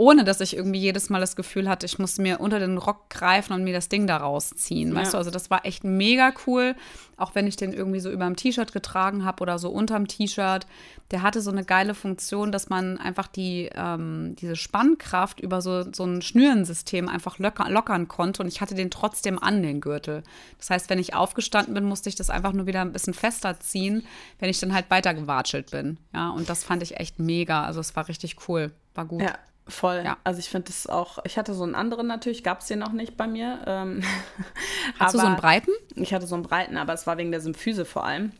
ohne 0.00 0.24
dass 0.24 0.40
ich 0.40 0.56
irgendwie 0.56 0.78
jedes 0.78 1.10
Mal 1.10 1.20
das 1.20 1.36
Gefühl 1.36 1.68
hatte, 1.68 1.84
ich 1.84 1.98
muss 1.98 2.16
mir 2.16 2.40
unter 2.40 2.58
den 2.58 2.78
Rock 2.78 3.10
greifen 3.10 3.52
und 3.52 3.64
mir 3.64 3.74
das 3.74 3.90
Ding 3.90 4.06
da 4.06 4.16
rausziehen. 4.16 4.94
Weißt 4.94 5.08
ja. 5.08 5.10
du, 5.12 5.18
also 5.18 5.30
das 5.30 5.50
war 5.50 5.66
echt 5.66 5.84
mega 5.84 6.32
cool. 6.46 6.74
Auch 7.18 7.34
wenn 7.34 7.46
ich 7.46 7.56
den 7.56 7.74
irgendwie 7.74 8.00
so 8.00 8.10
über 8.10 8.24
dem 8.24 8.34
T-Shirt 8.34 8.72
getragen 8.72 9.26
habe 9.26 9.42
oder 9.42 9.58
so 9.58 9.68
unterm 9.68 10.08
T-Shirt. 10.08 10.66
Der 11.10 11.20
hatte 11.20 11.42
so 11.42 11.50
eine 11.50 11.66
geile 11.66 11.92
Funktion, 11.94 12.50
dass 12.50 12.70
man 12.70 12.96
einfach 12.96 13.26
die, 13.26 13.68
ähm, 13.74 14.36
diese 14.40 14.56
Spannkraft 14.56 15.38
über 15.38 15.60
so, 15.60 15.92
so 15.92 16.04
ein 16.04 16.22
Schnürensystem 16.22 17.06
einfach 17.06 17.38
locker, 17.38 17.68
lockern 17.68 18.08
konnte. 18.08 18.40
Und 18.40 18.48
ich 18.48 18.62
hatte 18.62 18.74
den 18.74 18.90
trotzdem 18.90 19.38
an, 19.38 19.62
den 19.62 19.82
Gürtel. 19.82 20.22
Das 20.56 20.70
heißt, 20.70 20.88
wenn 20.88 20.98
ich 20.98 21.12
aufgestanden 21.12 21.74
bin, 21.74 21.84
musste 21.84 22.08
ich 22.08 22.14
das 22.14 22.30
einfach 22.30 22.54
nur 22.54 22.66
wieder 22.66 22.80
ein 22.80 22.92
bisschen 22.92 23.12
fester 23.12 23.60
ziehen, 23.60 24.02
wenn 24.38 24.48
ich 24.48 24.60
dann 24.60 24.72
halt 24.72 24.88
weiter 24.88 25.12
gewatschelt 25.12 25.72
bin. 25.72 25.98
Ja, 26.14 26.30
und 26.30 26.48
das 26.48 26.64
fand 26.64 26.82
ich 26.82 26.96
echt 26.96 27.18
mega. 27.18 27.64
Also 27.64 27.80
es 27.80 27.94
war 27.96 28.08
richtig 28.08 28.48
cool. 28.48 28.72
War 28.94 29.04
gut. 29.04 29.20
Ja, 29.20 29.34
Voll. 29.70 30.02
Ja. 30.04 30.18
Also 30.24 30.40
ich 30.40 30.48
finde 30.48 30.66
das 30.66 30.86
auch, 30.86 31.18
ich 31.24 31.38
hatte 31.38 31.54
so 31.54 31.62
einen 31.62 31.74
anderen 31.74 32.06
natürlich, 32.06 32.42
gab 32.42 32.60
es 32.60 32.66
den 32.66 32.80
noch 32.80 32.92
nicht 32.92 33.16
bei 33.16 33.26
mir. 33.26 33.60
Ähm, 33.66 34.02
Hast 34.98 35.14
du 35.14 35.18
so 35.18 35.26
einen 35.26 35.36
breiten? 35.36 35.70
Ich 35.94 36.12
hatte 36.12 36.26
so 36.26 36.34
einen 36.34 36.44
breiten, 36.44 36.76
aber 36.76 36.92
es 36.92 37.06
war 37.06 37.16
wegen 37.18 37.30
der 37.30 37.40
Symphyse 37.40 37.84
vor 37.84 38.04
allem. 38.04 38.32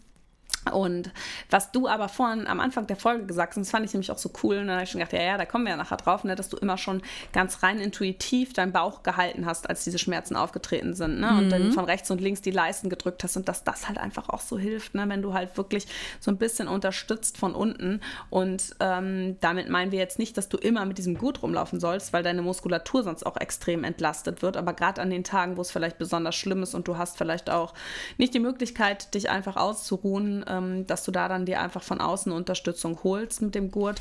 Und 0.73 1.11
was 1.49 1.73
du 1.73 1.88
aber 1.88 2.09
vorhin 2.09 2.46
am 2.46 2.61
Anfang 2.61 2.87
der 2.87 2.96
Folge 2.96 3.25
gesagt 3.25 3.53
hast, 3.53 3.61
das 3.61 3.70
fand 3.70 3.87
ich 3.87 3.94
nämlich 3.94 4.11
auch 4.11 4.18
so 4.18 4.31
cool. 4.42 4.59
Und 4.59 4.66
dann 4.66 4.77
habe 4.77 4.85
ich 4.85 4.90
schon 4.90 4.99
gedacht, 4.99 5.14
ja, 5.14 5.23
ja, 5.23 5.38
da 5.38 5.46
kommen 5.46 5.64
wir 5.64 5.70
ja 5.70 5.77
nachher 5.77 5.96
drauf, 5.96 6.23
ne, 6.23 6.37
dass 6.37 6.51
du 6.51 6.59
immer 6.59 6.77
schon 6.77 7.01
ganz 7.33 7.62
rein 7.62 7.79
intuitiv 7.79 8.53
deinen 8.53 8.73
Bauch 8.73 9.03
gehalten 9.03 9.46
hast, 9.46 9.68
als 9.68 9.85
diese 9.85 9.99
Schmerzen 9.99 10.37
aufgetreten 10.37 10.94
sind. 10.94 11.20
Ne? 11.20 11.31
Und 11.38 11.51
dann 11.51 11.68
mhm. 11.68 11.73
von 11.73 11.87
rechts 11.87 12.11
und 12.11 12.20
links 12.20 12.42
die 12.42 12.51
Leisten 12.51 12.90
gedrückt 12.90 13.25
hast 13.25 13.37
und 13.37 13.49
dass 13.49 13.64
das 13.64 13.88
halt 13.88 13.99
einfach 13.99 14.29
auch 14.29 14.40
so 14.40 14.59
hilft, 14.59 14.94
ne? 14.94 15.09
wenn 15.09 15.23
du 15.23 15.33
halt 15.33 15.57
wirklich 15.57 15.87
so 16.20 16.31
ein 16.31 16.37
bisschen 16.37 16.68
unterstützt 16.68 17.38
von 17.38 17.55
unten. 17.55 18.01
Und 18.29 18.77
ähm, 18.81 19.38
damit 19.40 19.70
meinen 19.70 19.92
wir 19.92 19.99
jetzt 19.99 20.18
nicht, 20.18 20.37
dass 20.37 20.51
du 20.51 20.59
immer 20.59 20.85
mit 20.85 20.99
diesem 20.99 21.16
Gurt 21.16 21.42
rumlaufen 21.42 21.81
sollst, 21.81 22.12
weil 22.12 22.23
deine 22.23 22.42
Muskulatur 22.42 23.03
sonst 23.03 23.25
auch 23.25 23.38
extrem 23.38 23.83
entlastet 23.83 24.42
wird. 24.42 24.59
Aber 24.59 24.75
gerade 24.75 25.01
an 25.01 25.09
den 25.09 25.25
Tagen, 25.25 25.57
wo 25.57 25.62
es 25.62 25.70
vielleicht 25.70 25.96
besonders 25.96 26.37
schlimm 26.37 26.62
ist 26.62 26.75
und 26.75 26.87
du 26.87 26.99
hast 26.99 27.16
vielleicht 27.16 27.49
auch 27.49 27.73
nicht 28.18 28.35
die 28.35 28.40
Möglichkeit, 28.40 29.14
dich 29.14 29.31
einfach 29.31 29.57
auszuruhen, 29.57 30.44
ähm, 30.51 30.87
dass 30.87 31.05
du 31.05 31.11
da 31.13 31.29
dann 31.29 31.47
dir 31.47 31.61
einfach 31.61 31.83
von 31.83 32.01
außen 32.01 32.33
Unterstützung 32.33 32.99
holst 33.05 33.43
mit 33.43 33.55
dem 33.55 33.71
Gurt 33.71 34.01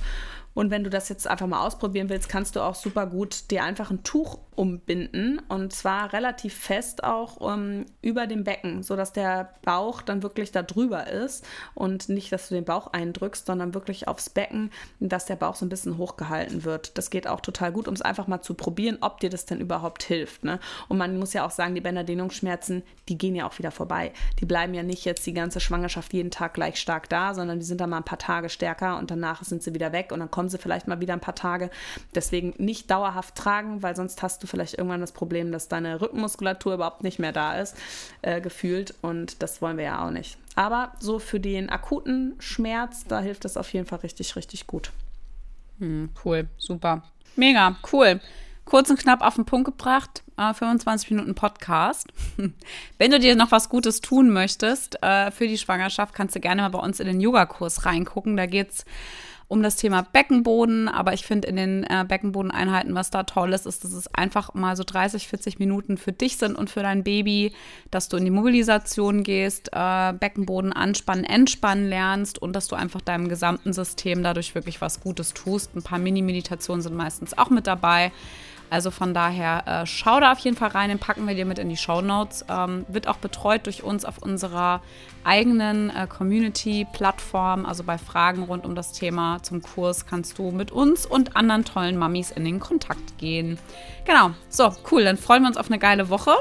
und 0.54 0.72
wenn 0.72 0.84
du 0.84 0.90
das 0.90 1.10
jetzt 1.10 1.28
einfach 1.28 1.48
mal 1.48 1.66
ausprobieren 1.66 2.10
willst, 2.10 2.30
kannst 2.30 2.56
du 2.56 2.62
auch 2.62 2.76
super 2.76 3.06
gut 3.06 3.52
dir 3.52 3.64
einfach 3.64 3.92
ein 3.92 4.04
Tuch 4.04 4.40
umbinden 4.56 5.40
und 5.48 5.72
zwar 5.72 6.12
relativ 6.12 6.54
fest 6.54 7.06
auch 7.06 7.38
um, 7.38 7.54
ähm, 7.54 7.86
über 8.02 8.28
dem 8.28 8.44
Becken, 8.44 8.84
sodass 8.84 9.14
der 9.14 9.54
Bauch 9.64 10.02
dann 10.02 10.22
wirklich 10.22 10.52
da 10.52 10.64
drüber 10.64 11.08
ist 11.08 11.48
und 11.76 12.10
nicht, 12.10 12.32
dass 12.34 12.50
du 12.50 12.56
den 12.56 12.66
Bauch 12.66 12.88
eindrückst, 12.92 13.46
sondern 13.46 13.74
wirklich 13.74 14.10
aufs 14.10 14.30
Becken, 14.30 14.70
dass 15.00 15.26
der 15.26 15.38
Bauch 15.38 15.56
so 15.56 15.66
ein 15.66 15.70
bisschen 15.70 15.98
hochgehalten 15.98 16.66
wird. 16.66 16.98
Das 16.98 17.10
geht 17.10 17.26
auch 17.26 17.40
total 17.40 17.72
gut, 17.72 17.88
um 17.88 17.94
es 17.94 18.02
einfach 18.02 18.28
mal 18.28 18.42
zu 18.42 18.54
probieren, 18.54 18.98
ob 19.00 19.22
dir 19.22 19.30
das 19.30 19.46
denn 19.46 19.62
überhaupt 19.62 20.04
hilft. 20.04 20.44
Ne? 20.44 20.60
Und 20.90 20.98
man 20.98 21.18
muss 21.18 21.32
ja 21.32 21.46
auch 21.46 21.52
sagen, 21.52 21.74
die 21.74 21.82
Bänderdehnungsschmerzen, 21.82 22.84
die 23.08 23.18
gehen 23.18 23.36
ja 23.36 23.48
auch 23.48 23.58
wieder 23.60 23.72
vorbei. 23.72 24.12
Die 24.42 24.46
bleiben 24.46 24.74
ja 24.74 24.84
nicht 24.84 25.06
jetzt 25.06 25.26
die 25.26 25.34
ganze 25.34 25.62
Schwangerschaft 25.62 26.12
jeden 26.12 26.32
Tag 26.32 26.54
gleich 26.54 26.82
stark 26.82 27.08
da, 27.08 27.34
sondern 27.34 27.60
die 27.60 27.66
sind 27.66 27.80
dann 27.80 27.92
mal 27.92 27.98
ein 27.98 28.04
paar 28.04 28.20
Tage 28.20 28.50
stärker 28.50 28.98
und 28.98 29.10
danach 29.10 29.44
sind 29.44 29.64
sie 29.64 29.74
wieder 29.74 29.94
weg 29.94 30.12
und 30.12 30.20
dann 30.20 30.32
kommen 30.40 30.48
sie 30.48 30.58
vielleicht 30.58 30.88
mal 30.88 31.02
wieder 31.02 31.12
ein 31.12 31.20
paar 31.20 31.36
Tage. 31.36 31.70
Deswegen 32.16 32.54
nicht 32.58 32.90
dauerhaft 32.90 33.36
tragen, 33.36 33.84
weil 33.84 33.94
sonst 33.98 34.22
hast 34.22 34.42
du 34.42 34.48
vielleicht 34.48 34.76
irgendwann 34.76 35.02
das 35.02 35.12
Problem, 35.12 35.52
dass 35.52 35.68
deine 35.68 36.00
Rückenmuskulatur 36.00 36.76
überhaupt 36.76 37.04
nicht 37.04 37.20
mehr 37.20 37.34
da 37.34 37.60
ist, 37.60 37.76
äh, 38.22 38.40
gefühlt. 38.40 38.94
Und 39.02 39.44
das 39.44 39.62
wollen 39.62 39.76
wir 39.76 39.84
ja 39.84 40.08
auch 40.08 40.12
nicht. 40.12 40.38
Aber 40.56 40.94
so 41.02 41.20
für 41.20 41.42
den 41.42 41.70
akuten 41.70 42.36
Schmerz, 42.40 43.04
da 43.06 43.20
hilft 43.20 43.44
das 43.44 43.58
auf 43.58 43.74
jeden 43.74 43.86
Fall 43.86 44.00
richtig, 44.00 44.38
richtig 44.38 44.66
gut. 44.66 44.92
Hm, 45.80 46.10
cool, 46.24 46.48
super. 46.58 47.04
Mega, 47.36 47.76
cool. 47.92 48.22
Kurz 48.64 48.90
und 48.90 48.98
knapp 48.98 49.22
auf 49.22 49.36
den 49.36 49.44
Punkt 49.44 49.66
gebracht. 49.66 50.24
Äh, 50.38 50.54
25 50.54 51.12
Minuten 51.12 51.36
Podcast. 51.36 52.08
Wenn 52.98 53.12
du 53.12 53.20
dir 53.20 53.36
noch 53.36 53.52
was 53.52 53.68
Gutes 53.68 54.00
tun 54.00 54.30
möchtest 54.30 55.04
äh, 55.04 55.32
für 55.32 55.50
die 55.50 55.58
Schwangerschaft, 55.58 56.14
kannst 56.14 56.34
du 56.34 56.40
gerne 56.40 56.62
mal 56.62 56.70
bei 56.70 56.80
uns 56.80 57.02
in 57.02 57.08
den 57.08 57.20
Yogakurs 57.20 57.86
reingucken. 57.86 58.38
Da 58.38 58.46
geht 58.46 58.70
es 58.70 58.86
um 59.50 59.62
das 59.62 59.76
Thema 59.76 60.04
Beckenboden. 60.04 60.88
Aber 60.88 61.14
ich 61.14 61.26
finde 61.26 61.50
in 61.50 61.58
den 61.58 61.84
äh, 61.84 62.06
Beckenbodeneinheiten, 62.08 62.96
was 62.96 63.10
da 63.10 63.24
toll 63.24 63.52
ist, 63.52 63.66
ist, 63.66 63.84
dass 63.84 63.92
es 63.92 64.14
einfach 64.14 64.54
mal 64.54 64.78
so 64.78 64.84
30, 64.86 65.28
40 65.28 65.60
Minuten 65.60 65.98
für 65.98 66.14
dich 66.14 66.38
sind 66.38 66.56
und 66.56 66.70
für 66.70 66.82
dein 66.82 67.04
Baby, 67.04 67.52
dass 67.92 68.08
du 68.08 68.16
in 68.16 68.26
die 68.26 68.32
Mobilisation 68.32 69.24
gehst, 69.24 69.72
äh, 69.74 70.14
Beckenboden 70.14 70.72
anspannen, 70.72 71.26
entspannen 71.26 71.90
lernst 71.90 72.42
und 72.42 72.54
dass 72.56 72.68
du 72.68 72.76
einfach 72.76 73.02
deinem 73.02 73.28
gesamten 73.28 73.74
System 73.74 74.24
dadurch 74.24 74.56
wirklich 74.56 74.80
was 74.80 75.02
Gutes 75.02 75.34
tust. 75.34 75.76
Ein 75.76 75.84
paar 75.84 76.00
Mini-Meditationen 76.00 76.82
sind 76.82 76.96
meistens 76.96 77.38
auch 77.38 77.50
mit 77.50 77.68
dabei. 77.68 78.12
Also 78.70 78.92
von 78.92 79.14
daher 79.14 79.64
äh, 79.68 79.86
schau 79.86 80.20
da 80.20 80.32
auf 80.32 80.40
jeden 80.40 80.56
Fall 80.56 80.70
rein, 80.70 80.90
den 80.90 81.00
packen 81.00 81.28
wir 81.28 81.36
dir 81.36 81.46
mit 81.46 81.58
in 81.60 81.70
die 81.70 81.78
Show 81.78 82.02
Notes. 82.02 82.46
Ähm, 82.50 82.86
wird 82.88 83.08
auch 83.08 83.18
betreut 83.18 83.66
durch 83.66 83.84
uns 83.84 84.06
auf 84.06 84.20
unserer 84.20 84.82
eigenen 85.24 85.90
äh, 85.90 86.08
Community-Plattform. 86.08 87.66
Also 87.66 87.84
bei 87.84 87.98
Fragen 87.98 88.44
rund 88.44 88.66
um 88.66 88.76
das 88.76 88.92
Thema 88.92 89.42
zum 89.42 89.62
Kurs 89.62 90.06
kannst 90.06 90.38
du 90.38 90.52
mit 90.52 90.72
uns 90.72 91.06
und 91.06 91.36
anderen 91.36 91.66
tollen 91.66 91.98
Mamis 91.98 92.32
in 92.32 92.46
den 92.46 92.60
Kontakt 92.60 93.18
gehen. 93.18 93.58
Genau, 94.06 94.32
so 94.50 94.72
cool, 94.92 95.04
dann 95.04 95.18
freuen 95.18 95.44
wir 95.44 95.48
uns 95.48 95.58
auf 95.58 95.68
eine 95.68 95.80
geile 95.80 96.10
Woche. 96.10 96.34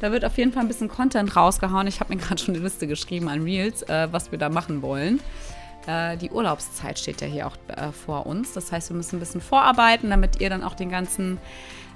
Da 0.00 0.10
wird 0.10 0.24
auf 0.24 0.36
jeden 0.36 0.52
Fall 0.52 0.62
ein 0.62 0.68
bisschen 0.68 0.88
Content 0.88 1.36
rausgehauen. 1.36 1.86
Ich 1.86 2.00
habe 2.00 2.14
mir 2.14 2.20
gerade 2.22 2.42
schon 2.42 2.54
eine 2.54 2.62
Liste 2.62 2.86
geschrieben 2.86 3.28
an 3.28 3.42
Reels, 3.42 3.82
äh, 3.82 4.08
was 4.10 4.30
wir 4.30 4.38
da 4.38 4.48
machen 4.48 4.82
wollen. 4.82 5.20
Äh, 5.86 6.16
die 6.16 6.30
Urlaubszeit 6.30 6.98
steht 6.98 7.20
ja 7.20 7.26
hier 7.26 7.46
auch 7.46 7.56
äh, 7.68 7.92
vor 7.92 8.26
uns. 8.26 8.52
Das 8.52 8.72
heißt, 8.72 8.90
wir 8.90 8.96
müssen 8.96 9.16
ein 9.16 9.20
bisschen 9.20 9.40
vorarbeiten, 9.40 10.10
damit 10.10 10.40
ihr 10.40 10.50
dann 10.50 10.62
auch 10.62 10.74
den 10.74 10.90
ganzen, 10.90 11.38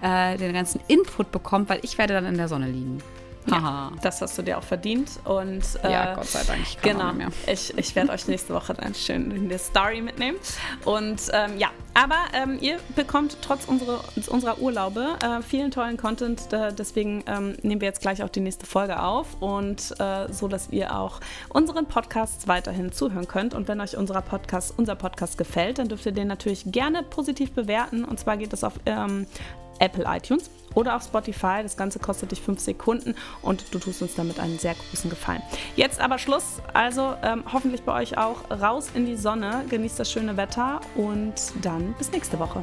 äh, 0.03 0.37
den 0.37 0.53
ganzen 0.53 0.81
Input 0.89 1.33
bekommt, 1.33 1.69
weil 1.69 1.81
ich 1.83 1.99
werde 1.99 2.15
dann 2.15 2.27
in 2.27 2.37
der 2.37 2.49
Sonne 2.49 2.69
liegen. 2.69 2.99
Ja, 3.47 3.93
das 4.03 4.21
hast 4.21 4.37
du 4.39 4.43
dir 4.43 4.59
auch 4.59 4.63
verdient. 4.63 5.11
Und, 5.25 5.63
äh, 5.83 5.93
ja, 5.93 6.15
Gott 6.15 6.27
sei 6.27 6.43
Dank. 6.45 6.61
Ich 6.63 6.81
genau. 6.81 7.13
Ich, 7.47 7.77
ich 7.77 7.95
werde 7.95 8.13
euch 8.13 8.27
nächste 8.27 8.55
Woche 8.55 8.75
dann 8.75 8.95
schön 8.95 9.31
in 9.31 9.49
der 9.49 9.59
Story 9.59 10.01
mitnehmen. 10.01 10.39
Und 10.85 11.21
ähm, 11.33 11.59
ja, 11.59 11.71
aber 11.95 12.19
ähm, 12.35 12.59
ihr 12.61 12.79
bekommt 12.95 13.39
trotz 13.43 13.67
unsere, 13.67 14.01
unserer 14.29 14.59
Urlaube 14.59 15.17
äh, 15.23 15.43
vielen 15.43 15.71
tollen 15.71 15.97
Content. 15.97 16.53
Äh, 16.53 16.73
deswegen 16.73 17.25
ähm, 17.27 17.57
nehmen 17.63 17.81
wir 17.81 17.89
jetzt 17.89 18.01
gleich 18.01 18.23
auch 18.23 18.29
die 18.29 18.41
nächste 18.41 18.67
Folge 18.67 19.03
auf. 19.03 19.41
Und 19.41 19.95
äh, 19.99 20.33
so, 20.33 20.49
dass 20.49 20.69
ihr 20.71 20.97
auch 20.97 21.21
unseren 21.49 21.87
Podcasts 21.87 22.49
weiterhin 22.49 22.93
zuhören 22.93 23.29
könnt. 23.29 23.55
Und 23.55 23.69
wenn 23.69 23.81
euch 23.81 23.97
unser 23.97 24.21
Podcast, 24.23 24.75
unser 24.77 24.95
Podcast 24.95 25.39
gefällt, 25.39 25.79
dann 25.79 25.89
dürft 25.89 26.07
ihr 26.07 26.13
den 26.13 26.29
natürlich 26.29 26.65
gerne 26.67 27.03
positiv 27.03 27.53
bewerten. 27.53 28.05
Und 28.05 28.19
zwar 28.19 28.37
geht 28.37 28.53
es 28.53 28.65
auf 28.65 28.75
ähm, 28.87 29.27
Apple 29.79 30.05
iTunes 30.07 30.51
oder 30.75 30.95
auf 30.95 31.03
Spotify. 31.03 31.63
Das 31.63 31.77
Ganze 31.77 31.99
kostet 31.99 32.31
dich 32.31 32.41
fünf 32.41 32.61
Sekunden 32.61 33.15
und 33.43 33.75
du 33.75 33.79
tust 33.79 34.03
uns 34.03 34.15
damit 34.15 34.39
einen 34.39 34.59
sehr 34.59 34.75
großen 34.75 35.11
Gefallen. 35.11 35.43
Jetzt 35.75 36.01
aber 36.01 36.19
Schluss. 36.19 36.61
Also 36.73 37.15
ähm, 37.23 37.45
hoffentlich 37.53 37.83
bei 37.83 38.01
euch 38.01 38.19
auch 38.19 38.51
raus 38.51 38.91
in 38.95 39.07
die 39.07 39.17
Sonne. 39.17 39.65
Genießt 39.69 39.99
das 39.99 40.11
schöne 40.11 40.37
Wetter 40.37 40.81
und 40.95 41.35
dann 41.63 41.95
bis 41.99 42.13
nächste 42.13 42.39
Woche. 42.39 42.63